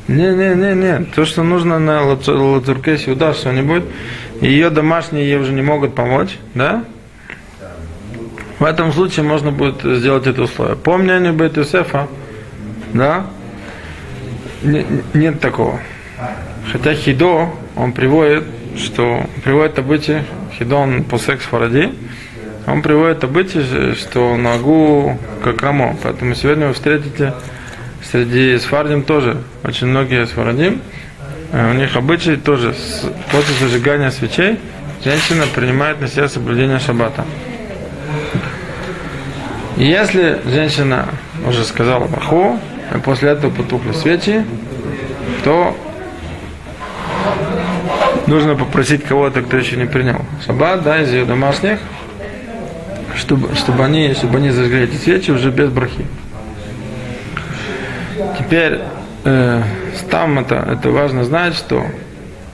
Не, 0.07 0.29
не, 0.35 0.55
не, 0.55 0.75
не. 0.75 1.05
То, 1.15 1.25
что 1.25 1.43
нужно 1.43 1.79
на 1.79 2.03
лацурке 2.03 2.97
сюда 2.97 3.35
что-нибудь, 3.35 3.85
ее 4.41 4.71
домашние 4.71 5.25
ей 5.25 5.37
уже 5.37 5.53
не 5.53 5.63
могут 5.63 5.95
помочь, 5.95 6.39
да? 6.55 6.85
В 8.59 8.65
этом 8.65 8.93
случае 8.93 9.25
можно 9.25 9.53
будет 9.53 9.83
сделать 9.83 10.27
это 10.27 10.43
условие. 10.43 10.77
По 10.77 10.97
мнению 10.97 11.33
Бет 11.33 11.57
Юсефа, 11.57 12.09
да, 12.93 13.27
не, 14.63 14.85
нет 15.15 15.41
такого. 15.41 15.81
Хотя 16.73 16.95
Хидо, 16.95 17.51
он 17.77 17.93
приводит, 17.93 18.45
что 18.79 19.27
приводит 19.45 19.79
обычай, 19.79 20.23
Хидо 20.59 20.77
он 20.77 21.05
по 21.05 21.19
секс 21.19 21.45
фаради, 21.45 21.93
он 22.67 22.83
приводит 22.83 23.25
обычай, 23.25 23.95
что 23.95 24.37
ногу 24.37 25.19
как 25.43 25.63
рамо. 25.63 25.97
Поэтому 26.03 26.35
сегодня 26.35 26.69
вы 26.69 26.75
встретите 26.75 27.35
среди 28.11 28.59
сфардим 28.59 29.03
тоже 29.03 29.39
очень 29.65 29.87
многие 29.89 30.27
сфардим. 30.27 30.81
э, 31.53 31.71
У 31.71 31.75
них 31.75 31.97
обычай 31.97 32.37
тоже 32.37 32.75
после 33.31 33.55
зажигания 33.61 34.11
свечей 34.11 34.59
женщина 35.05 35.45
принимает 35.55 36.01
на 36.01 36.09
себя 36.09 36.29
соблюдение 36.29 36.79
шаббата. 36.79 37.25
Если 39.77 40.41
женщина 40.45 41.07
уже 41.47 41.65
сказала 41.65 42.07
браху, 42.07 42.59
и 42.95 42.99
после 42.99 43.31
этого 43.31 43.51
потухли 43.51 43.93
свечи, 43.93 44.45
то 45.45 45.77
нужно 48.29 48.55
попросить 48.55 49.05
кого-то, 49.05 49.43
кто 49.43 49.57
еще 49.57 49.77
не 49.77 49.87
принял 49.87 50.25
шаббат, 50.45 50.83
да, 50.83 51.01
из 51.03 51.11
ее 51.13 51.25
домашних, 51.25 51.81
чтобы, 53.17 53.55
чтобы, 53.57 53.85
они, 53.85 54.13
чтобы 54.15 54.39
они 54.39 54.51
зажгли 54.51 54.85
эти 54.85 54.97
свечи 54.97 55.31
уже 55.31 55.51
без 55.51 55.71
брахи. 55.71 56.07
Теперь 58.39 58.81
э, 59.25 59.63
там 60.11 60.39
это, 60.39 60.57
это 60.57 60.91
важно 60.91 61.25
знать, 61.25 61.55
что 61.55 61.85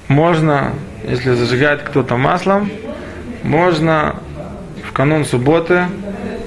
можно, 0.09 0.73
если 1.07 1.35
зажигает 1.35 1.83
кто-то 1.83 2.17
маслом, 2.17 2.71
можно 3.43 4.17
в 4.89 4.93
канун 4.93 5.25
субботы 5.25 5.87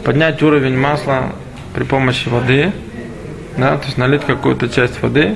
поднять 0.03 0.41
уровень 0.41 0.77
масла 0.77 1.33
при 1.75 1.83
помощи 1.83 2.29
воды, 2.29 2.71
да, 3.57 3.77
то 3.77 3.85
есть 3.85 3.97
налить 3.97 4.23
какую-то 4.25 4.69
часть 4.69 5.01
воды, 5.01 5.35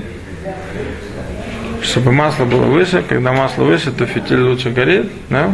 чтобы 1.92 2.14
масло 2.14 2.46
было 2.46 2.64
выше. 2.64 3.04
Когда 3.08 3.34
масло 3.34 3.64
выше, 3.64 3.92
то 3.92 4.06
фитиль 4.06 4.42
лучше 4.42 4.70
горит. 4.70 5.12
Да? 5.30 5.54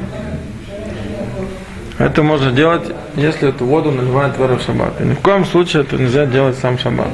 Это 1.97 2.21
можно 2.21 2.51
делать, 2.51 2.83
если 3.15 3.49
эту 3.49 3.65
воду 3.65 3.91
наливают 3.91 4.37
в 4.37 4.43
эру 4.43 4.59
шаббат. 4.59 5.01
И 5.01 5.03
ни 5.03 5.13
в 5.13 5.19
коем 5.19 5.45
случае 5.45 5.81
это 5.81 5.97
нельзя 5.97 6.27
делать 6.27 6.57
сам 6.59 6.77
шаббат. 6.77 7.09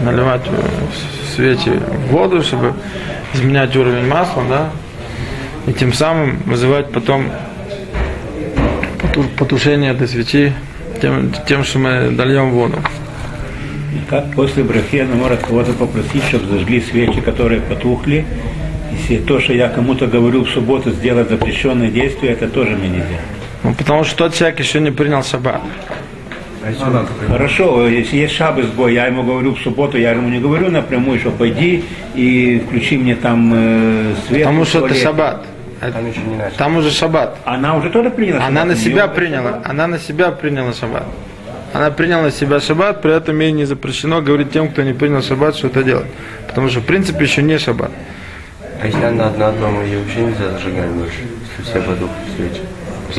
Наливать 0.00 0.42
э, 0.46 1.34
свечи 1.34 1.70
в 1.70 2.12
воду, 2.12 2.42
чтобы 2.42 2.74
изменять 3.32 3.74
уровень 3.76 4.06
масла, 4.06 4.44
да, 4.48 4.70
и 5.66 5.72
тем 5.72 5.92
самым 5.92 6.38
вызывать 6.46 6.92
потом 6.92 7.30
поту- 9.02 9.28
потушение 9.36 9.92
этой 9.92 10.06
свечи 10.06 10.52
тем, 11.00 11.32
тем, 11.48 11.64
что 11.64 11.80
мы 11.80 12.10
дольем 12.10 12.50
воду. 12.50 12.78
Как 14.08 14.32
после 14.32 14.62
брахи 14.62 14.98
она 14.98 15.14
может 15.14 15.40
кого-то 15.40 15.72
попросить, 15.72 16.22
чтобы 16.24 16.46
зажгли 16.46 16.80
свечи, 16.80 17.20
которые 17.20 17.60
потухли. 17.60 18.24
Если 18.92 19.18
то, 19.18 19.40
что 19.40 19.52
я 19.52 19.68
кому-то 19.68 20.06
говорю 20.06 20.44
в 20.44 20.50
субботу 20.50 20.90
сделать 20.90 21.28
запрещенное 21.28 21.90
действие, 21.90 22.32
это 22.32 22.48
тоже 22.48 22.70
мне 22.76 22.88
нельзя. 22.88 23.20
Ну, 23.62 23.74
потому 23.74 24.04
что 24.04 24.16
тот 24.16 24.34
человек 24.34 24.60
еще 24.60 24.80
не 24.80 24.90
принял 24.90 25.22
шаббат. 25.22 25.60
Хорошо, 27.28 27.86
если 27.88 28.16
есть 28.16 28.34
шабы 28.34 28.62
сбой, 28.62 28.94
я 28.94 29.06
ему 29.06 29.22
говорю 29.22 29.54
в 29.54 29.58
субботу, 29.60 29.98
я 29.98 30.12
ему 30.12 30.28
не 30.28 30.38
говорю 30.38 30.70
напрямую, 30.70 31.18
что 31.20 31.30
пойди 31.30 31.84
и 32.14 32.62
включи 32.66 32.96
мне 32.96 33.16
там 33.16 33.52
э, 33.54 34.14
свет. 34.26 34.44
Потому 34.44 34.64
что 34.64 34.86
это 34.86 34.94
шаббат. 34.94 35.44
Там 35.80 36.08
еще 36.08 36.20
не 36.20 36.36
начали. 36.36 36.56
Там 36.56 36.76
уже 36.76 36.90
шаббат. 36.90 37.36
Она 37.44 37.76
уже 37.76 37.90
тоже 37.90 38.08
приняла 38.10 38.38
Она 38.38 38.60
шаббат? 38.62 38.66
на 38.66 38.72
У 38.72 38.76
себя 38.76 39.08
приняла. 39.08 39.60
Она 39.64 39.86
на 39.86 39.98
себя 39.98 40.30
приняла 40.30 40.72
шаббат. 40.72 41.04
Она 41.74 41.90
приняла 41.90 42.22
на 42.22 42.30
себя 42.30 42.60
шаббат, 42.60 43.02
при 43.02 43.12
этом 43.14 43.38
ей 43.40 43.50
не 43.52 43.64
запрещено 43.64 44.22
говорить 44.22 44.52
тем, 44.52 44.68
кто 44.70 44.82
не 44.82 44.92
принял 44.92 45.22
шаббат, 45.22 45.56
что 45.56 45.66
это 45.66 45.82
делать. 45.82 46.06
Потому 46.46 46.68
что 46.68 46.78
в 46.80 46.84
принципе 46.84 47.24
еще 47.24 47.42
не 47.42 47.58
шаббат. 47.58 47.90
А 48.80 48.86
если 48.86 49.02
она 49.02 49.26
одна 49.26 49.50
дома, 49.50 49.82
ее 49.82 49.98
вообще 49.98 50.20
нельзя 50.22 50.50
зажигать 50.52 50.88
больше, 50.90 51.16
если 51.58 51.62
все 51.70 51.80
потухли 51.80 52.14
свечи? 52.36 52.60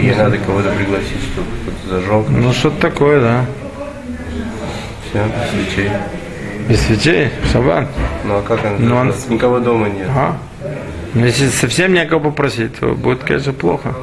Ей 0.08 0.16
надо 0.16 0.38
кого-то 0.38 0.70
пригласить, 0.72 1.22
чтобы 1.34 1.48
кто-то 1.64 1.96
зажег, 2.02 2.30
Ну 2.30 2.54
что-то 2.54 2.80
такое, 2.82 3.20
да. 3.22 3.46
все, 5.10 5.26
свечей. 5.52 5.92
Без 6.70 6.80
свечей, 6.82 7.30
шаббат. 7.52 7.88
Ну 8.24 8.38
а 8.38 8.42
как 8.42 8.64
она? 8.66 8.78
Ну, 8.80 8.96
он-? 8.96 9.14
Никого 9.30 9.60
дома 9.60 9.90
нет. 9.90 10.08
Ага. 10.10 10.38
Но 11.14 11.26
если 11.26 11.48
совсем 11.50 11.94
некого 11.94 12.20
попросить, 12.20 12.76
то 12.80 12.88
будет, 12.94 13.24
конечно, 13.24 13.52
плохо. 13.54 13.94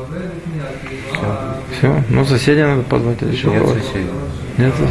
Все. 1.79 2.03
Ну, 2.11 2.25
соседей 2.25 2.63
надо 2.65 2.83
позвать 2.83 3.23
или 3.23 3.33
еще 3.33 3.49
Нет 3.49 3.61
кого-то. 3.63 3.81
соседей. 3.81 4.07
Нет. 4.59 4.73
Ну, 4.79 4.87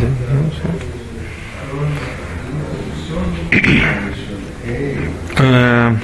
всё. 0.51 0.67
Э, 5.37 5.95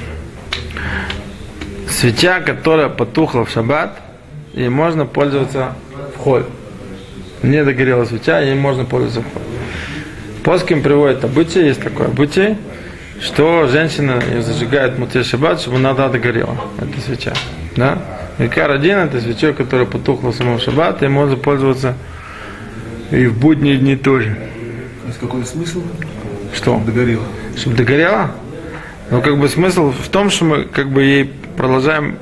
Свеча, 1.90 2.42
которая 2.42 2.90
потухла 2.90 3.46
в 3.46 3.50
шаббат, 3.50 4.00
ей 4.54 4.70
можно 4.70 5.06
пользоваться 5.06 5.74
в 6.16 6.20
холь. 6.20 6.46
Не 7.42 7.64
догорела 7.64 8.06
свеча, 8.06 8.40
ей 8.40 8.56
можно 8.56 8.86
пользоваться 8.86 9.22
в 9.22 9.34
холь. 9.34 9.44
Поским 10.44 10.84
приводит 10.84 11.24
обычай, 11.24 11.66
есть 11.66 11.82
такое 11.82 12.08
обычай, 12.08 12.58
что 13.20 13.68
женщина 13.68 14.22
ее 14.30 14.42
зажигает 14.42 15.00
муте 15.00 15.24
шаббат, 15.24 15.60
чтобы 15.60 15.78
она 15.78 15.94
догорела, 15.94 16.56
эта 16.80 17.02
свеча. 17.02 17.34
Да? 17.76 17.98
Икар 18.38 18.70
один, 18.70 19.00
это 19.00 19.20
свечой, 19.20 19.54
которая 19.54 19.88
потухла 19.88 20.30
в 20.30 20.36
самом 20.36 20.60
шаббат, 20.60 21.02
и 21.02 21.08
можно 21.08 21.36
пользоваться 21.36 21.96
и 23.12 23.28
в 23.28 23.38
будние 23.38 23.78
дни 23.78 23.96
тоже. 23.96 24.38
Есть 25.06 25.20
какой 25.20 25.46
смысл? 25.46 25.82
Что? 26.54 26.82
Догорело. 26.86 27.24
Чтобы 27.56 27.76
догорела? 27.76 28.32
Ну, 29.10 29.22
как 29.22 29.38
бы 29.40 29.48
смысл 29.48 29.92
в 29.92 30.10
том, 30.10 30.30
что 30.30 30.46
мы 30.46 30.64
как 30.64 30.90
бы 30.90 31.04
ей 31.04 31.32
продолжаем, 31.56 32.18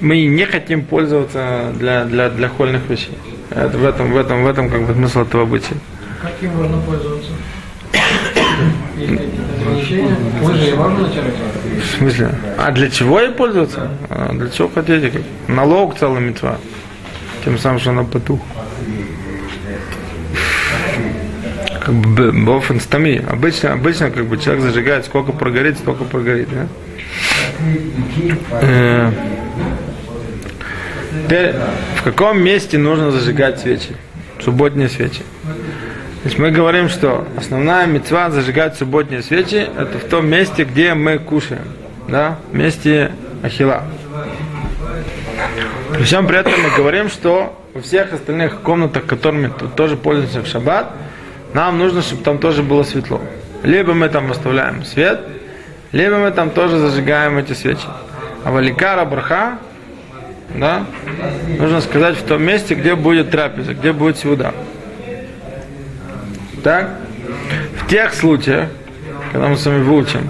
мы 0.00 0.24
не 0.26 0.46
хотим 0.46 0.84
пользоваться 0.84 1.72
для, 1.78 2.04
для, 2.04 2.30
для 2.30 2.48
хольных 2.48 2.88
вещей. 2.88 3.16
Это 3.50 3.76
в 3.76 3.84
этом, 3.84 4.12
в 4.12 4.16
этом, 4.16 4.44
в 4.44 4.48
этом 4.48 4.70
как 4.70 4.86
бы 4.86 4.94
смысл 4.94 5.20
этого 5.20 5.42
обычая. 5.42 5.76
Каким 6.22 6.56
можно 6.56 6.78
пользоваться? 6.78 7.30
В 11.82 11.98
смысле? 11.98 12.34
А 12.58 12.70
для 12.72 12.90
чего 12.90 13.20
ей 13.20 13.30
пользоваться? 13.30 13.90
А 14.08 14.32
для 14.32 14.48
чего 14.48 14.68
хотите? 14.68 15.22
Налог 15.48 15.98
целый 15.98 16.22
митцва. 16.22 16.56
Тем 17.44 17.58
самым, 17.58 17.80
что 17.80 17.90
она 17.90 18.04
потух. 18.04 18.40
Как 21.84 21.94
бы 21.94 22.30
бофен. 22.32 22.80
Обычно, 23.28 23.72
обычно 23.72 24.10
как 24.10 24.26
бы 24.26 24.38
человек 24.38 24.62
зажигает, 24.62 25.04
сколько 25.04 25.32
прогорит, 25.32 25.78
столько 25.78 26.04
прогорит. 26.04 26.48
Да? 26.50 26.66
Э, 28.60 29.10
Теперь, 31.24 31.54
в 31.96 32.02
каком 32.04 32.42
месте 32.42 32.78
нужно 32.78 33.10
зажигать 33.10 33.58
свечи? 33.60 33.96
Субботние 34.40 34.88
свечи. 34.88 35.22
То 35.42 36.28
есть 36.28 36.38
мы 36.38 36.50
говорим, 36.50 36.88
что 36.88 37.26
основная 37.36 37.86
мецва 37.86 38.30
зажигать 38.30 38.76
субботние 38.76 39.22
свечи 39.22 39.56
это 39.76 39.98
в 39.98 40.04
том 40.04 40.28
месте, 40.28 40.64
где 40.64 40.94
мы 40.94 41.18
кушаем. 41.18 41.64
Да? 42.06 42.38
Месте 42.52 43.12
ахила. 43.42 43.84
При 45.92 46.04
всем 46.04 46.26
при 46.26 46.38
этом 46.38 46.52
мы 46.62 46.70
говорим, 46.76 47.08
что 47.08 47.58
во 47.74 47.80
всех 47.80 48.12
остальных 48.12 48.60
комнатах, 48.60 49.06
которыми 49.06 49.50
тоже 49.74 49.96
пользуемся 49.96 50.42
в 50.42 50.46
шаббат, 50.46 50.92
нам 51.54 51.78
нужно, 51.78 52.02
чтобы 52.02 52.22
там 52.22 52.38
тоже 52.38 52.62
было 52.62 52.82
светло. 52.82 53.20
Либо 53.62 53.94
мы 53.94 54.08
там 54.08 54.30
оставляем 54.30 54.84
свет, 54.84 55.20
либо 55.92 56.16
мы 56.16 56.30
там 56.30 56.50
тоже 56.50 56.78
зажигаем 56.78 57.38
эти 57.38 57.52
свечи. 57.52 57.86
А 58.44 58.50
валикара 58.50 59.04
браха, 59.04 59.58
да, 60.54 60.86
нужно 61.58 61.80
сказать 61.80 62.16
в 62.16 62.24
том 62.24 62.42
месте, 62.42 62.74
где 62.74 62.94
будет 62.94 63.30
трапеза, 63.30 63.74
где 63.74 63.92
будет 63.92 64.18
сюда. 64.18 64.52
Так? 66.64 66.90
В 67.76 67.88
тех 67.88 68.14
случаях, 68.14 68.68
когда 69.32 69.48
мы 69.48 69.56
с 69.56 69.66
вами 69.66 69.82
выучим, 69.82 70.28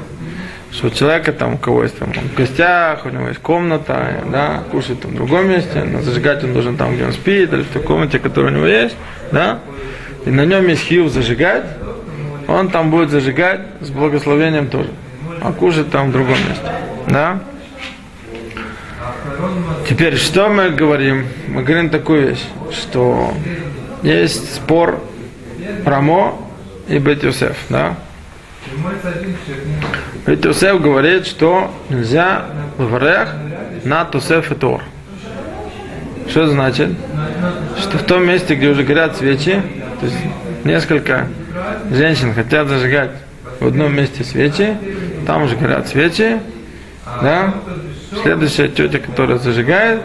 что 0.72 0.86
у 0.86 0.90
человека 0.90 1.32
там, 1.32 1.54
у 1.54 1.58
кого 1.58 1.82
есть 1.82 1.98
там, 1.98 2.10
он 2.10 2.28
в 2.28 2.34
гостях, 2.34 3.04
у 3.04 3.10
него 3.10 3.28
есть 3.28 3.40
комната, 3.40 4.22
да, 4.30 4.62
кушает 4.70 5.00
там 5.00 5.12
в 5.12 5.14
другом 5.14 5.48
месте, 5.48 5.84
но 5.84 6.00
зажигать 6.00 6.42
он 6.44 6.54
должен 6.54 6.76
там, 6.76 6.94
где 6.94 7.04
он 7.04 7.12
спит, 7.12 7.52
или 7.52 7.62
в 7.62 7.68
той 7.68 7.82
комнате, 7.82 8.18
которая 8.18 8.52
у 8.52 8.54
него 8.54 8.66
есть, 8.66 8.96
да, 9.30 9.60
и 10.24 10.30
на 10.30 10.44
нем 10.44 10.66
есть 10.68 10.82
хил 10.82 11.08
зажигать, 11.08 11.64
он 12.48 12.70
там 12.70 12.90
будет 12.90 13.10
зажигать 13.10 13.60
с 13.80 13.90
благословением 13.90 14.68
тоже, 14.68 14.90
а 15.40 15.52
кушать 15.52 15.90
там 15.90 16.10
в 16.10 16.12
другом 16.12 16.36
месте, 16.48 16.70
да. 17.08 17.40
Теперь, 19.88 20.16
что 20.16 20.48
мы 20.48 20.70
говорим? 20.70 21.26
Мы 21.48 21.62
говорим 21.62 21.90
такую 21.90 22.28
вещь, 22.28 22.44
что 22.70 23.32
есть 24.02 24.54
спор 24.54 25.00
Рамо 25.84 26.36
и 26.88 26.98
Бет 26.98 27.24
Йосеф, 27.24 27.56
да? 27.68 27.96
Бет 30.26 30.44
Йосеф 30.44 30.80
говорит, 30.80 31.26
что 31.26 31.72
нельзя 31.88 32.46
в 32.78 32.96
рех 32.98 33.34
на 33.84 34.04
Тосеф 34.04 34.50
и 34.52 34.54
Тор. 34.54 34.82
Что 36.28 36.46
значит? 36.46 36.90
Что 37.78 37.98
в 37.98 38.02
том 38.04 38.26
месте, 38.26 38.54
где 38.54 38.68
уже 38.68 38.84
горят 38.84 39.16
свечи, 39.16 39.60
то 40.02 40.06
есть 40.06 40.18
несколько 40.64 41.28
женщин 41.92 42.34
хотят 42.34 42.66
зажигать 42.66 43.12
в 43.60 43.68
одном 43.68 43.94
месте 43.94 44.24
свечи, 44.24 44.76
там 45.28 45.44
уже 45.44 45.54
горят 45.54 45.86
свечи, 45.86 46.40
да? 47.22 47.54
Следующая 48.20 48.66
тетя, 48.66 48.98
которая 48.98 49.38
зажигает, 49.38 50.00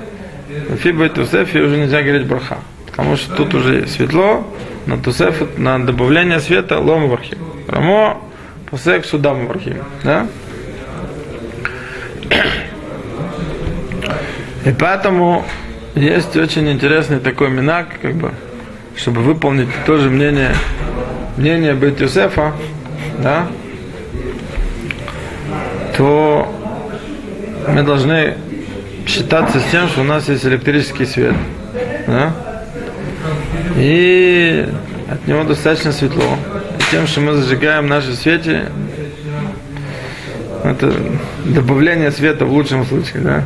Фи 0.84 0.92
Бет 0.92 1.18
Йосеф, 1.18 1.56
ей 1.56 1.64
уже 1.64 1.78
нельзя 1.78 2.04
говорить 2.04 2.28
браха. 2.28 2.60
потому 2.86 3.16
что 3.16 3.36
тут 3.36 3.56
уже 3.56 3.88
светло, 3.88 4.46
на 4.86 5.00
тусеф, 5.00 5.58
на 5.58 5.84
добавление 5.84 6.42
света 6.42 6.78
лом 6.78 7.10
вархим. 7.10 7.40
Рамо 7.68 8.22
посек 8.70 9.04
судам 9.04 9.48
вархим. 9.48 9.78
Да? 10.04 10.28
И 14.64 14.72
поэтому 14.78 15.44
есть 15.96 16.38
очень 16.38 16.70
интересный 16.70 17.20
такой 17.20 17.50
минак, 17.50 17.88
как 18.00 18.14
бы, 18.14 18.32
чтобы 18.98 19.22
выполнить 19.22 19.70
тоже 19.86 20.10
мнение, 20.10 20.54
мнение 21.38 21.74
Бет 21.74 22.02
Юсефа, 22.02 22.54
да, 23.20 23.48
то 25.96 26.54
мы 27.68 27.84
должны 27.84 28.36
считаться 29.06 29.60
с 29.60 29.64
тем, 29.72 29.88
что 29.88 30.02
у 30.02 30.04
нас 30.04 30.28
есть 30.30 30.46
электрический 30.46 31.06
свет. 31.06 31.36
Да? 32.08 32.34
И 33.76 34.68
от 35.10 35.28
него 35.28 35.44
достаточно 35.44 35.92
светло. 35.92 36.38
И 36.80 36.92
тем, 36.92 37.08
что 37.08 37.22
мы 37.22 37.34
зажигаем 37.34 37.88
наши 37.88 38.14
свечи, 38.14 38.64
это 40.64 40.94
добавление 41.46 42.12
света 42.12 42.46
в 42.46 42.52
лучшем 42.52 42.86
случае, 42.86 43.22
да, 43.22 43.44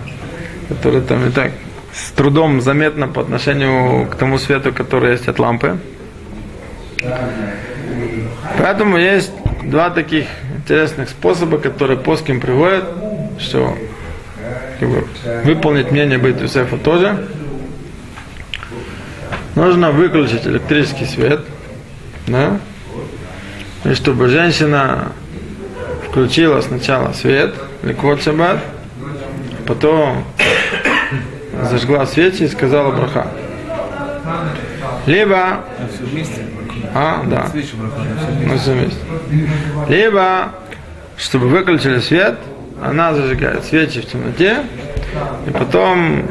который 0.70 1.02
там 1.02 1.28
и 1.28 1.32
так 1.32 1.52
с 1.94 2.12
трудом 2.12 2.62
заметно 2.62 3.08
по 3.08 3.22
отношению 3.22 4.08
к 4.08 4.16
тому 4.16 4.38
свету, 4.38 4.74
который 4.74 5.12
есть 5.12 5.28
от 5.28 5.40
лампы. 5.40 5.78
Поэтому 8.58 8.98
есть 8.98 9.32
два 9.64 9.90
таких 9.90 10.28
интересных 10.56 11.10
способа, 11.10 11.58
которые 11.58 11.98
Поским 11.98 12.40
приводят, 12.40 12.86
что 13.40 13.76
как 14.80 14.90
бы, 14.90 15.08
выполнить 15.44 15.92
мнение 15.92 16.18
Бейт 16.18 16.42
Юсефа 16.42 16.78
тоже. 16.78 17.28
Нужно 19.56 19.92
выключить 19.92 20.48
электрический 20.48 21.06
свет, 21.06 21.42
да, 22.26 22.60
и 23.84 23.94
чтобы 23.94 24.30
женщина 24.30 25.12
включила 26.08 26.62
сначала 26.62 27.12
свет, 27.14 27.54
ликвот 27.84 28.22
потом 29.68 30.24
зажгла 31.70 32.06
свечи 32.06 32.44
и 32.44 32.48
сказала 32.48 32.92
браха. 32.92 33.28
Либо... 35.06 35.64
А, 36.94 37.24
да. 37.26 37.46
Проходят 37.48 38.62
все 38.62 38.72
Ну, 38.72 38.78
вместе. 38.82 38.98
Либо, 39.88 40.52
чтобы 41.18 41.48
выключили 41.48 42.00
свет, 42.00 42.38
она 42.84 43.14
зажигает 43.14 43.64
свечи 43.66 44.02
в 44.02 44.06
темноте, 44.06 44.58
и 45.48 45.52
потом 45.52 46.24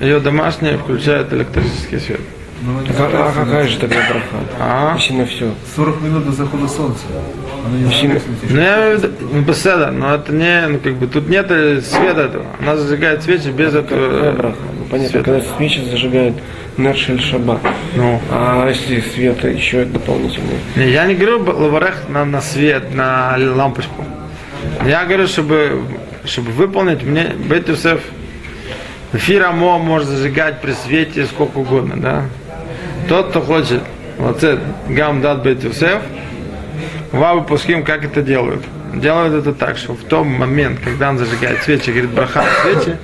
ее 0.00 0.20
домашние 0.20 0.78
включают 0.78 1.32
электрический 1.32 1.98
свет. 1.98 2.20
А, 2.98 3.32
а 3.36 3.44
какая 3.44 3.68
же 3.68 3.78
тогда 3.78 3.96
браха? 3.96 4.36
А? 4.58 4.94
Почти 4.94 5.12
на 5.14 5.26
все. 5.26 5.52
40 5.76 6.00
минут 6.00 6.24
до 6.26 6.32
захода 6.32 6.66
солнца. 6.68 7.04
Почти 7.86 8.08
на- 8.08 8.14
Ну, 8.48 8.60
я 8.60 8.76
имею 8.86 8.98
в 8.98 9.02
виду, 9.02 9.14
ну, 9.32 9.40
беседа, 9.42 9.90
но 9.90 10.14
это 10.14 10.32
не, 10.32 10.66
ну, 10.68 10.78
как 10.78 10.94
бы, 10.94 11.06
тут 11.06 11.28
нет 11.28 11.46
света 11.84 12.22
этого. 12.22 12.46
Она 12.60 12.76
зажигает 12.76 13.22
свечи 13.22 13.48
без 13.48 13.72
Какая 13.72 13.82
этого 13.98 14.32
браха? 14.32 14.56
Понятно, 14.90 15.08
света. 15.08 15.24
когда 15.24 15.56
свечи 15.56 15.80
зажигают 15.80 16.36
Нершель 16.76 17.20
Шаббат. 17.20 17.60
Ну. 17.94 18.20
А 18.30 18.68
если 18.68 19.00
свет 19.00 19.42
еще 19.44 19.84
дополнительный? 19.84 20.58
Не, 20.76 20.90
я 20.90 21.06
не 21.06 21.14
говорю 21.14 21.42
лаварех 21.44 22.08
на, 22.08 22.24
на 22.24 22.40
свет, 22.40 22.94
на 22.94 23.36
лампочку. 23.38 24.04
Я 24.84 25.04
говорю, 25.04 25.26
чтобы, 25.26 25.82
чтобы 26.24 26.50
выполнить 26.50 27.02
мне 27.02 27.32
Бет 27.48 27.68
Юсеф, 27.68 28.00
эфир 29.12 29.44
Амо 29.44 29.78
может 29.78 30.08
зажигать 30.08 30.60
при 30.60 30.72
свете 30.72 31.26
сколько 31.26 31.58
угодно, 31.58 31.96
да? 31.96 32.24
Тот, 33.08 33.30
кто 33.30 33.40
хочет, 33.40 33.82
вот 34.18 34.42
это 34.42 34.60
гам 34.88 35.20
дат 35.20 35.42
Бет 35.42 35.64
Юсеф, 35.64 36.02
Вавы 37.12 37.44
Пуским, 37.44 37.84
как 37.84 38.04
это 38.04 38.20
делают? 38.20 38.62
Делают 38.94 39.34
это 39.34 39.52
так, 39.52 39.76
что 39.78 39.94
в 39.94 40.04
том 40.04 40.28
момент, 40.28 40.80
когда 40.82 41.10
он 41.10 41.18
зажигает 41.18 41.62
свечи, 41.62 41.90
говорит 41.90 42.10
браха 42.10 42.44
свечи, 42.62 42.96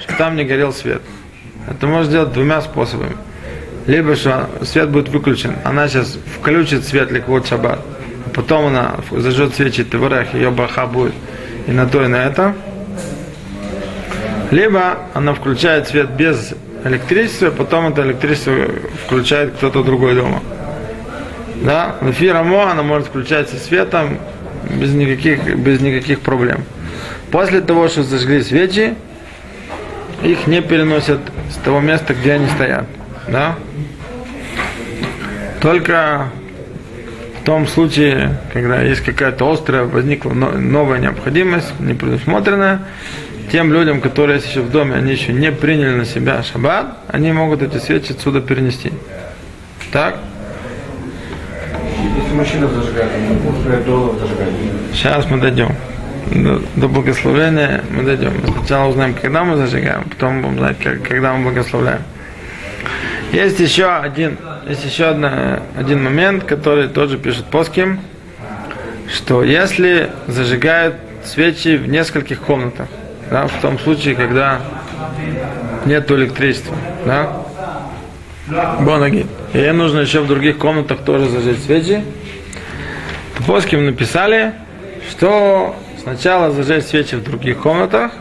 чтобы 0.00 0.18
там 0.18 0.36
не 0.36 0.44
горел 0.44 0.72
свет. 0.72 1.02
Это 1.70 1.86
можно 1.86 2.04
сделать 2.04 2.32
двумя 2.32 2.60
способами. 2.60 3.16
Либо 3.86 4.16
что 4.16 4.48
свет 4.62 4.90
будет 4.90 5.08
выключен, 5.08 5.54
она 5.64 5.88
сейчас 5.88 6.18
включит 6.38 6.84
свет 6.84 7.10
ликвот 7.10 7.46
шаббат, 7.46 7.80
а 8.26 8.30
потом 8.34 8.66
она 8.66 8.96
зажжет 9.10 9.54
свечи 9.54 9.82
Теварех, 9.82 10.34
ее 10.34 10.50
браха 10.50 10.86
будет 10.86 11.14
и 11.66 11.72
на 11.72 11.86
то, 11.86 12.04
и 12.04 12.08
на 12.08 12.26
это. 12.26 12.54
Либо 14.50 14.98
она 15.14 15.34
включает 15.34 15.88
свет 15.88 16.10
без 16.10 16.54
электричества, 16.84 17.50
потом 17.50 17.88
это 17.88 18.02
электричество 18.02 18.54
включает 19.06 19.54
кто-то 19.54 19.82
другой 19.82 20.14
дома. 20.14 20.42
Да, 21.62 21.96
в 22.00 22.10
эфир 22.10 22.36
Амо 22.36 22.70
она 22.70 22.82
может 22.82 23.08
включать 23.08 23.48
светом 23.50 24.18
без 24.70 24.92
никаких, 24.92 25.56
без 25.56 25.80
никаких 25.80 26.20
проблем. 26.20 26.64
После 27.30 27.60
того, 27.60 27.88
что 27.88 28.02
зажгли 28.02 28.42
свечи, 28.42 28.94
их 30.22 30.46
не 30.46 30.60
переносят 30.60 31.20
с 31.50 31.56
того 31.56 31.80
места, 31.80 32.14
где 32.14 32.32
они 32.34 32.46
стоят. 32.48 32.86
Да? 33.28 33.56
Только 35.60 36.28
в 37.40 37.44
том 37.44 37.66
случае, 37.66 38.38
когда 38.52 38.82
есть 38.82 39.00
какая-то 39.02 39.50
острая, 39.50 39.84
возникла 39.84 40.30
но- 40.30 40.52
новая 40.52 40.98
необходимость, 40.98 41.78
не 41.80 41.94
предусмотренная, 41.94 42.82
тем 43.50 43.72
людям, 43.72 44.00
которые 44.00 44.36
есть 44.36 44.48
еще 44.48 44.60
в 44.60 44.70
доме, 44.70 44.94
они 44.94 45.12
еще 45.12 45.32
не 45.32 45.50
приняли 45.50 45.94
на 45.94 46.04
себя 46.04 46.42
шаббат, 46.42 46.98
они 47.08 47.32
могут 47.32 47.62
эти 47.62 47.78
свечи 47.78 48.12
отсюда 48.12 48.40
перенести. 48.40 48.92
Так? 49.90 50.18
Если 52.16 52.34
мужчина 52.34 52.68
зажигает, 52.68 53.10
он 53.30 53.52
может 53.52 53.86
долларов 53.86 54.20
зажигать. 54.20 54.48
Сейчас 54.92 55.28
мы 55.30 55.40
дойдем. 55.40 55.74
До, 56.26 56.60
до 56.76 56.88
благословения 56.88 57.82
мы 57.90 58.02
дойдем. 58.02 58.32
Мы 58.46 58.52
сначала 58.58 58.88
узнаем, 58.88 59.14
когда 59.14 59.44
мы 59.44 59.56
зажигаем, 59.56 60.04
потом 60.04 60.42
будем 60.42 60.58
знать, 60.58 60.76
как- 60.82 61.02
когда 61.02 61.32
мы 61.34 61.44
благословляем. 61.44 62.02
Есть 63.32 63.60
еще 63.60 63.88
один, 63.90 64.38
есть 64.68 64.84
еще 64.84 65.06
одна, 65.06 65.62
один 65.76 66.02
момент, 66.02 66.44
который 66.44 66.88
тоже 66.88 67.18
пишет 67.18 67.46
Поским, 67.46 68.00
что 69.12 69.42
если 69.42 70.10
зажигают 70.26 70.96
свечи 71.24 71.76
в 71.76 71.88
нескольких 71.88 72.40
комнатах, 72.40 72.88
да, 73.30 73.46
в 73.46 73.60
том 73.60 73.78
случае, 73.78 74.14
когда 74.14 74.60
нет 75.86 76.10
электричества, 76.10 76.76
да, 77.06 77.42
Бонаги. 78.80 79.26
И 79.52 79.58
ей 79.58 79.72
нужно 79.72 80.00
еще 80.00 80.20
в 80.20 80.26
других 80.26 80.56
комнатах 80.58 81.00
тоже 81.00 81.28
зажечь 81.28 81.58
свечи. 81.60 82.02
Поским 83.46 83.84
написали, 83.84 84.52
что 85.10 85.76
сначала 86.02 86.50
зажечь 86.50 86.84
свечи 86.84 87.14
в 87.16 87.22
других 87.22 87.58
комнатах, 87.58 88.12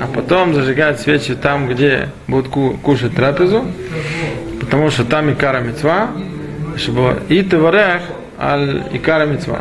а 0.00 0.06
потом 0.12 0.54
зажигать 0.54 1.00
свечи 1.00 1.34
там, 1.34 1.68
где 1.68 2.08
будут 2.26 2.48
ку- 2.48 2.76
кушать 2.82 3.14
трапезу, 3.14 3.64
потому 4.60 4.90
что 4.90 5.04
там 5.04 5.32
икара 5.32 5.60
мецва, 5.60 6.10
чтобы 6.76 7.20
и 7.28 7.42
теварех, 7.42 8.02
аль 8.38 8.84
икара 8.92 9.26
мецва. 9.26 9.60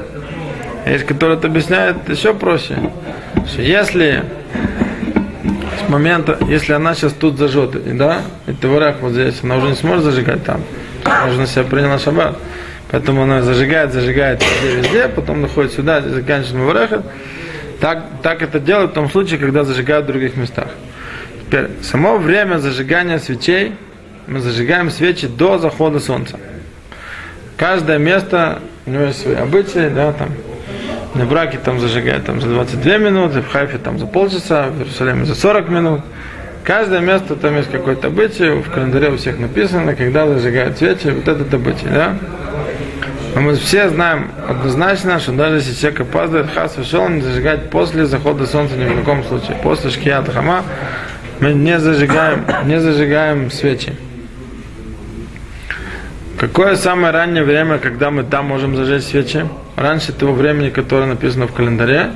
Есть, 0.86 1.05
который 1.05 1.36
это 1.38 1.47
объясняет 1.47 2.08
еще 2.10 2.34
проще, 2.34 2.77
что 3.47 3.62
если 3.62 4.23
с 5.86 5.89
момента, 5.89 6.38
если 6.47 6.73
она 6.73 6.95
сейчас 6.95 7.13
тут 7.13 7.38
зажжет, 7.38 7.97
да, 7.97 8.21
и 8.47 8.53
теварех 8.53 8.97
вот 9.01 9.12
здесь, 9.12 9.39
она 9.43 9.58
уже 9.58 9.67
не 9.67 9.75
сможет 9.75 10.03
зажигать 10.05 10.43
там, 10.43 10.62
на 11.05 11.47
себя 11.47 11.63
приняла 11.63 11.99
шаббат. 11.99 12.38
Поэтому 12.91 13.21
она 13.23 13.43
зажигает, 13.43 13.93
зажигает 13.93 14.41
везде, 14.63 14.77
везде, 14.77 15.08
потом 15.08 15.41
находит 15.41 15.73
сюда, 15.73 15.99
и 15.99 16.10
заканчивает 16.10 16.55
Мавареха. 16.55 17.03
Так, 17.80 18.04
так 18.22 18.42
это 18.42 18.60
делают 18.60 18.92
в 18.92 18.94
том 18.94 19.10
случае, 19.10 19.39
когда 19.39 19.63
зажигают 19.63 20.06
в 20.06 20.08
других 20.08 20.36
местах. 20.36 20.68
Теперь, 21.46 21.70
само 21.82 22.18
время 22.18 22.60
зажигания 22.60 23.20
свечей, 23.20 23.74
мы 24.28 24.39
зажигаем 24.42 24.92
свечи 24.92 25.28
до 25.28 25.58
захода 25.58 26.00
солнца. 26.00 26.38
Каждое 27.58 27.98
место, 27.98 28.60
у 28.86 28.92
него 28.92 29.04
есть 29.06 29.22
свои 29.22 29.36
обычаи, 29.36 29.89
да, 29.89 30.13
там, 30.13 30.30
на 31.15 31.26
браке 31.26 31.58
там 31.63 31.80
зажигают 31.80 32.26
там, 32.26 32.39
за 32.39 32.48
22 32.48 32.98
минуты, 32.98 33.42
в 33.42 33.50
Хайфе 33.50 33.78
там 33.78 33.98
за 33.98 34.06
полчаса, 34.06 34.68
в 34.68 34.78
Иерусалиме 34.78 35.26
за 35.26 35.36
40 35.36 35.70
минут. 35.70 36.02
Каждое 36.63 37.00
место 37.00 37.36
там 37.36 37.56
есть 37.58 37.72
какой-то 37.72 38.08
обычай, 38.08 38.62
в 38.62 38.70
календаре 38.70 39.10
у 39.10 39.18
всех 39.18 39.39
написано, 39.39 39.96
когда 39.96 40.28
зажигают 40.28 40.78
свечи, 40.78 41.08
вот 41.08 41.28
этот 41.28 41.52
обычай, 41.54 41.88
да. 41.88 42.15
Но 43.36 43.42
мы 43.42 43.56
все 43.56 43.89
знаем 43.89 44.32
однозначно, 44.48 45.20
что 45.20 45.32
даже 45.34 45.58
если 45.58 45.74
человек 45.74 46.02
опаздывает, 46.02 46.52
хас 46.52 46.78
вышел, 46.78 47.08
не 47.10 47.22
зажигать 47.22 47.70
после 47.70 48.06
захода 48.06 48.48
солнца 48.48 48.76
ни 48.76 48.86
в 48.86 48.98
каком 48.98 49.24
случае. 49.24 49.58
После 49.62 49.92
шкият 49.92 50.30
хама 50.30 50.63
мы 51.39 51.54
не 51.54 51.80
зажигаем, 51.80 52.46
не 52.65 52.80
зажигаем 52.80 53.52
свечи. 53.52 53.94
Какое 56.39 56.76
самое 56.76 57.13
раннее 57.13 57.44
время, 57.44 57.78
когда 57.78 58.12
мы 58.12 58.24
там 58.24 58.46
можем 58.46 58.76
зажечь 58.76 59.04
свечи? 59.04 59.46
Раньше 59.76 60.12
того 60.12 60.34
времени, 60.34 60.70
которое 60.70 61.06
написано 61.06 61.48
в 61.48 61.54
календаре, 61.54 62.12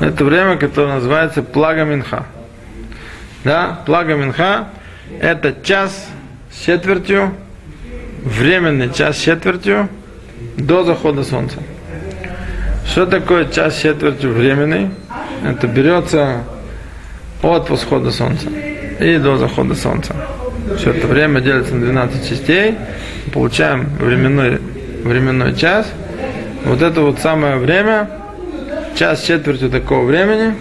это 0.00 0.24
время, 0.24 0.56
которое 0.56 0.94
называется 0.94 1.42
Плага 1.42 1.84
Минха. 1.84 2.26
Да, 3.44 3.80
Плага 3.86 4.14
Минха– 4.14 4.68
это 5.20 5.54
час 5.62 6.08
с 6.50 6.64
четвертью 6.64 7.34
временный 8.24 8.92
час 8.92 9.18
с 9.18 9.20
четвертью 9.20 9.88
до 10.56 10.84
захода 10.84 11.24
солнца. 11.24 11.58
Что 12.86 13.06
такое 13.06 13.46
час 13.46 13.76
с 13.76 13.82
четвертью 13.82 14.32
временный? 14.32 14.90
Это 15.44 15.66
берется 15.66 16.44
от 17.42 17.70
восхода 17.70 18.10
солнца 18.10 18.48
и 19.00 19.16
до 19.18 19.36
захода 19.36 19.74
солнца. 19.74 20.14
Все 20.76 20.90
это 20.90 21.06
время 21.06 21.40
делится 21.40 21.74
на 21.74 21.86
12 21.86 22.28
частей. 22.28 22.76
Получаем 23.32 23.88
временной, 23.98 24.60
временной 25.04 25.54
час. 25.54 25.86
Вот 26.64 26.82
это 26.82 27.00
вот 27.00 27.18
самое 27.20 27.56
время, 27.56 28.10
час 28.96 29.22
с 29.22 29.26
четвертью 29.26 29.70
такого 29.70 30.04
времени, 30.04 30.54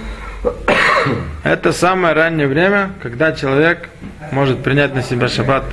это 1.43 1.73
самое 1.73 2.13
раннее 2.13 2.47
время, 2.47 2.91
когда 3.01 3.33
человек 3.33 3.89
может 4.31 4.63
принять 4.63 4.95
на 4.95 5.01
себя 5.01 5.27
шаббат 5.27 5.63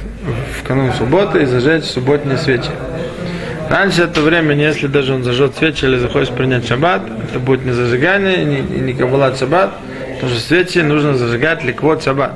в 0.58 0.66
канун 0.66 0.92
субботы 0.92 1.42
и 1.42 1.46
зажечь 1.46 1.84
субботние 1.84 2.38
свечи. 2.38 2.70
Раньше 3.68 4.02
это 4.02 4.20
время, 4.20 4.54
если 4.54 4.86
даже 4.86 5.14
он 5.14 5.24
зажжет 5.24 5.56
свечи 5.56 5.84
или 5.84 5.98
захочет 5.98 6.34
принять 6.34 6.66
шаббат, 6.66 7.02
это 7.28 7.38
будет 7.38 7.64
не 7.64 7.72
зажигание, 7.72 8.44
не, 8.44 8.60
не 8.60 8.92
каббалат 8.92 9.38
шаббат, 9.38 9.74
потому 10.14 10.32
что 10.32 10.40
свечи 10.40 10.78
нужно 10.78 11.16
зажигать 11.16 11.64
ликвот 11.64 12.02
шаббат, 12.02 12.32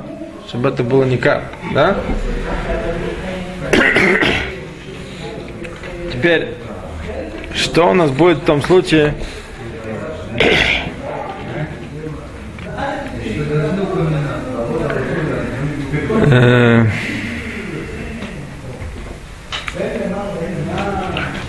чтобы 0.47 0.69
это 0.69 0.83
было 0.83 1.03
никак, 1.03 1.43
да? 1.73 1.95
Теперь, 6.11 6.49
что 7.55 7.89
у 7.89 7.93
нас 7.93 8.11
будет 8.11 8.39
в 8.39 8.45
том 8.45 8.61
случае, 8.61 9.15
Э, 16.23 16.85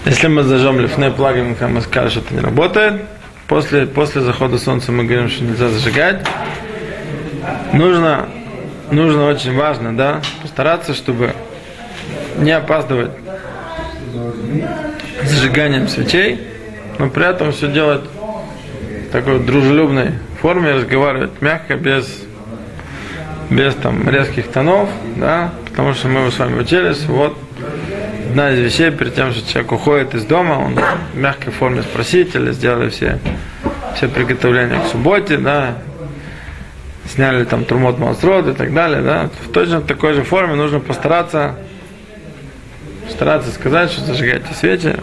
Если 0.05 0.27
мы 0.27 0.43
зажжем 0.43 0.81
лифны 0.81 1.11
плагин, 1.13 1.57
мы 1.61 1.81
скажем, 1.81 2.11
что 2.11 2.21
это 2.21 2.35
не 2.35 2.41
работает. 2.41 3.03
После, 3.47 3.87
после 3.87 4.23
захода 4.23 4.59
солнца 4.59 4.91
мы 4.91 5.05
говорим, 5.05 5.29
что 5.29 5.45
нельзя 5.45 5.69
зажигать. 5.69 6.27
Нужно, 7.73 8.29
нужно 8.91 9.27
очень 9.27 9.57
важно, 9.57 9.97
да, 9.97 10.21
постараться, 10.41 10.95
чтобы 10.95 11.35
не 12.39 12.51
опаздывать 12.51 13.13
зажиганием 15.23 15.87
свечей, 15.89 16.41
но 16.99 17.09
при 17.09 17.29
этом 17.29 17.53
все 17.53 17.69
делать 17.69 18.03
в 18.05 19.13
такой 19.13 19.39
дружелюбной 19.41 20.13
форме, 20.41 20.73
разговаривать 20.73 21.41
мягко, 21.41 21.77
без 21.77 22.25
без 23.51 23.75
там 23.75 24.09
резких 24.09 24.49
тонов, 24.49 24.89
да, 25.17 25.53
потому 25.69 25.93
что 25.95 26.09
мы 26.09 26.31
с 26.31 26.39
вами 26.39 26.61
учились, 26.61 27.05
вот 27.05 27.37
одна 28.33 28.51
из 28.51 28.61
вещей, 28.61 28.91
перед 28.91 29.15
тем, 29.15 29.31
что 29.31 29.47
человек 29.47 29.73
уходит 29.73 30.15
из 30.15 30.25
дома, 30.25 30.55
он 30.55 30.75
в 30.75 31.19
мягкой 31.19 31.53
форме 31.53 31.83
спросить 31.83 32.35
или 32.35 32.51
сделали 32.53 32.89
все, 32.89 33.19
все 33.95 34.09
приготовления 34.09 34.81
к 34.81 34.87
субботе, 34.87 35.37
да, 35.37 35.77
сняли 37.13 37.45
там 37.45 37.67
турмот 37.67 37.99
монстрод 37.99 38.49
и 38.49 38.55
так 38.55 38.73
далее, 38.73 39.03
да, 39.03 39.29
в 39.43 39.53
точно 39.53 39.83
такой 39.83 40.15
же 40.15 40.25
форме 40.25 40.55
нужно 40.55 40.81
постараться 40.81 41.57
стараться 43.11 43.51
сказать, 43.53 43.91
что 43.91 44.01
зажигайте 44.01 44.55
свечи, 44.55 44.97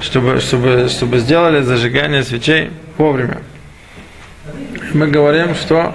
чтобы, 0.00 0.38
чтобы, 0.38 0.86
чтобы 0.88 1.18
сделали 1.18 1.62
зажигание 1.62 2.22
свечей 2.22 2.70
вовремя. 2.98 3.38
Мы 4.94 5.08
говорим, 5.08 5.56
что 5.56 5.92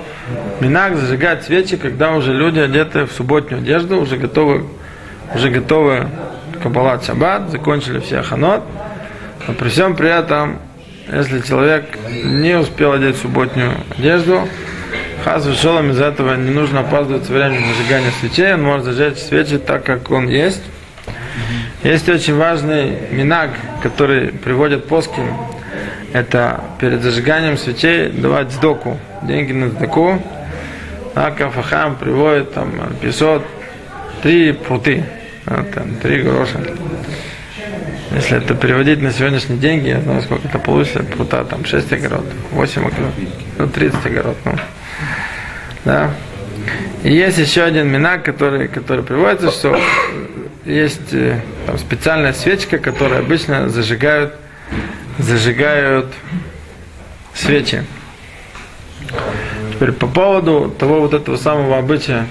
Минак 0.59 0.97
зажигать 0.97 1.45
свечи, 1.45 1.77
когда 1.77 2.11
уже 2.11 2.33
люди 2.33 2.59
одеты 2.59 3.05
в 3.05 3.13
субботнюю 3.13 3.61
одежду, 3.61 4.01
уже 4.01 4.17
готовы, 4.17 4.65
уже 5.33 5.49
готовы 5.49 6.07
кабалат 6.61 7.05
шаббат, 7.05 7.49
закончили 7.49 7.99
все 7.99 8.21
ханот. 8.21 8.63
Но 9.47 9.53
при 9.53 9.69
всем 9.69 9.95
при 9.95 10.09
этом, 10.09 10.59
если 11.11 11.41
человек 11.41 11.85
не 12.09 12.57
успел 12.57 12.93
одеть 12.93 13.17
субботнюю 13.17 13.73
одежду, 13.97 14.47
хаз 15.23 15.45
шолом 15.59 15.91
из 15.91 15.99
этого 15.99 16.35
не 16.35 16.51
нужно 16.51 16.81
опаздывать 16.81 17.25
со 17.25 17.33
зажигания 17.33 18.11
свечей, 18.19 18.53
он 18.53 18.63
может 18.63 18.85
зажечь 18.85 19.17
свечи 19.17 19.57
так, 19.57 19.83
как 19.83 20.09
он 20.11 20.27
есть. 20.27 20.61
Есть 21.83 22.07
очень 22.07 22.37
важный 22.37 22.97
минак, 23.11 23.49
который 23.81 24.29
приводит 24.29 24.87
поским, 24.87 25.27
это 26.13 26.61
перед 26.79 27.01
зажиганием 27.01 27.57
свечей 27.57 28.09
давать 28.09 28.51
сдоку, 28.51 28.99
деньги 29.23 29.51
на 29.51 29.69
сдоку. 29.69 30.21
А 31.15 31.31
Кафахам 31.31 31.95
приводит 31.95 32.53
там 32.53 32.71
500, 33.01 33.43
три 34.23 34.53
пруты, 34.53 35.03
а, 35.45 35.63
там, 35.63 35.95
три 35.95 36.21
гроша. 36.21 36.59
Если 38.11 38.37
это 38.37 38.55
переводить 38.55 39.01
на 39.01 39.11
сегодняшние 39.11 39.59
деньги, 39.59 39.89
я 39.89 39.99
знаю, 39.99 40.21
сколько 40.21 40.47
это 40.47 40.59
получится, 40.59 41.03
прута, 41.03 41.43
там 41.43 41.65
6 41.65 41.91
огород, 41.91 42.23
8 42.51 42.81
огород, 42.87 43.13
ну 43.57 43.67
30 43.67 44.05
огород, 44.05 44.37
ну. 44.45 44.53
Да. 45.83 46.11
И 47.03 47.13
есть 47.13 47.37
еще 47.37 47.63
один 47.63 47.89
минак, 47.89 48.23
который, 48.23 48.69
который 48.69 49.03
приводится, 49.03 49.51
что 49.51 49.77
есть 50.63 51.11
э, 51.11 51.41
там, 51.65 51.77
специальная 51.77 52.31
свечка, 52.31 52.77
которую 52.77 53.19
обычно 53.19 53.67
зажигают 53.67 54.35
зажигают 55.17 56.07
свечи. 57.33 57.83
Теперь 59.73 59.91
по 59.91 60.07
поводу 60.07 60.73
того 60.79 61.01
вот 61.01 61.13
этого 61.13 61.35
самого 61.35 61.77
обычая, 61.77 62.27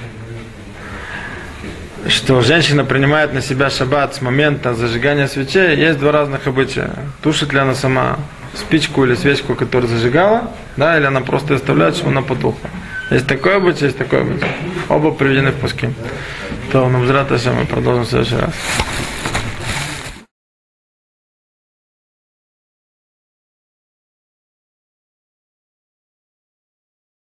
что 2.09 2.41
женщина 2.41 2.85
принимает 2.85 3.33
на 3.33 3.41
себя 3.41 3.71
шаббат 3.71 4.15
с 4.15 4.21
момента 4.21 4.75
зажигания 4.75 5.29
свечей, 5.29 5.77
есть 5.77 5.99
два 5.99 6.13
разных 6.13 6.47
обычая. 6.47 6.91
Тушит 7.23 7.53
ли 7.53 7.59
она 7.59 7.75
сама 7.75 8.19
спичку 8.55 9.05
или 9.05 9.15
свечку, 9.15 9.55
которую 9.55 9.89
зажигала, 9.89 10.51
да, 10.77 10.97
или 10.99 11.07
она 11.07 11.21
просто 11.21 11.55
оставляет, 11.55 11.97
чтобы 11.97 12.11
она 12.13 12.23
потухла. 12.23 12.71
Есть 13.11 13.27
такое 13.27 13.57
обычай, 13.57 13.85
есть 13.85 13.99
такое 13.99 14.23
обычай. 14.23 14.47
Оба 14.89 15.11
приведены 15.13 15.51
в 15.51 15.57
пуски. 15.57 15.91
То, 16.71 16.89
на 16.89 16.99
мы 17.53 17.67
продолжим 17.67 18.05
в 18.05 18.09
следующий 18.09 18.37
раз. 18.37 18.53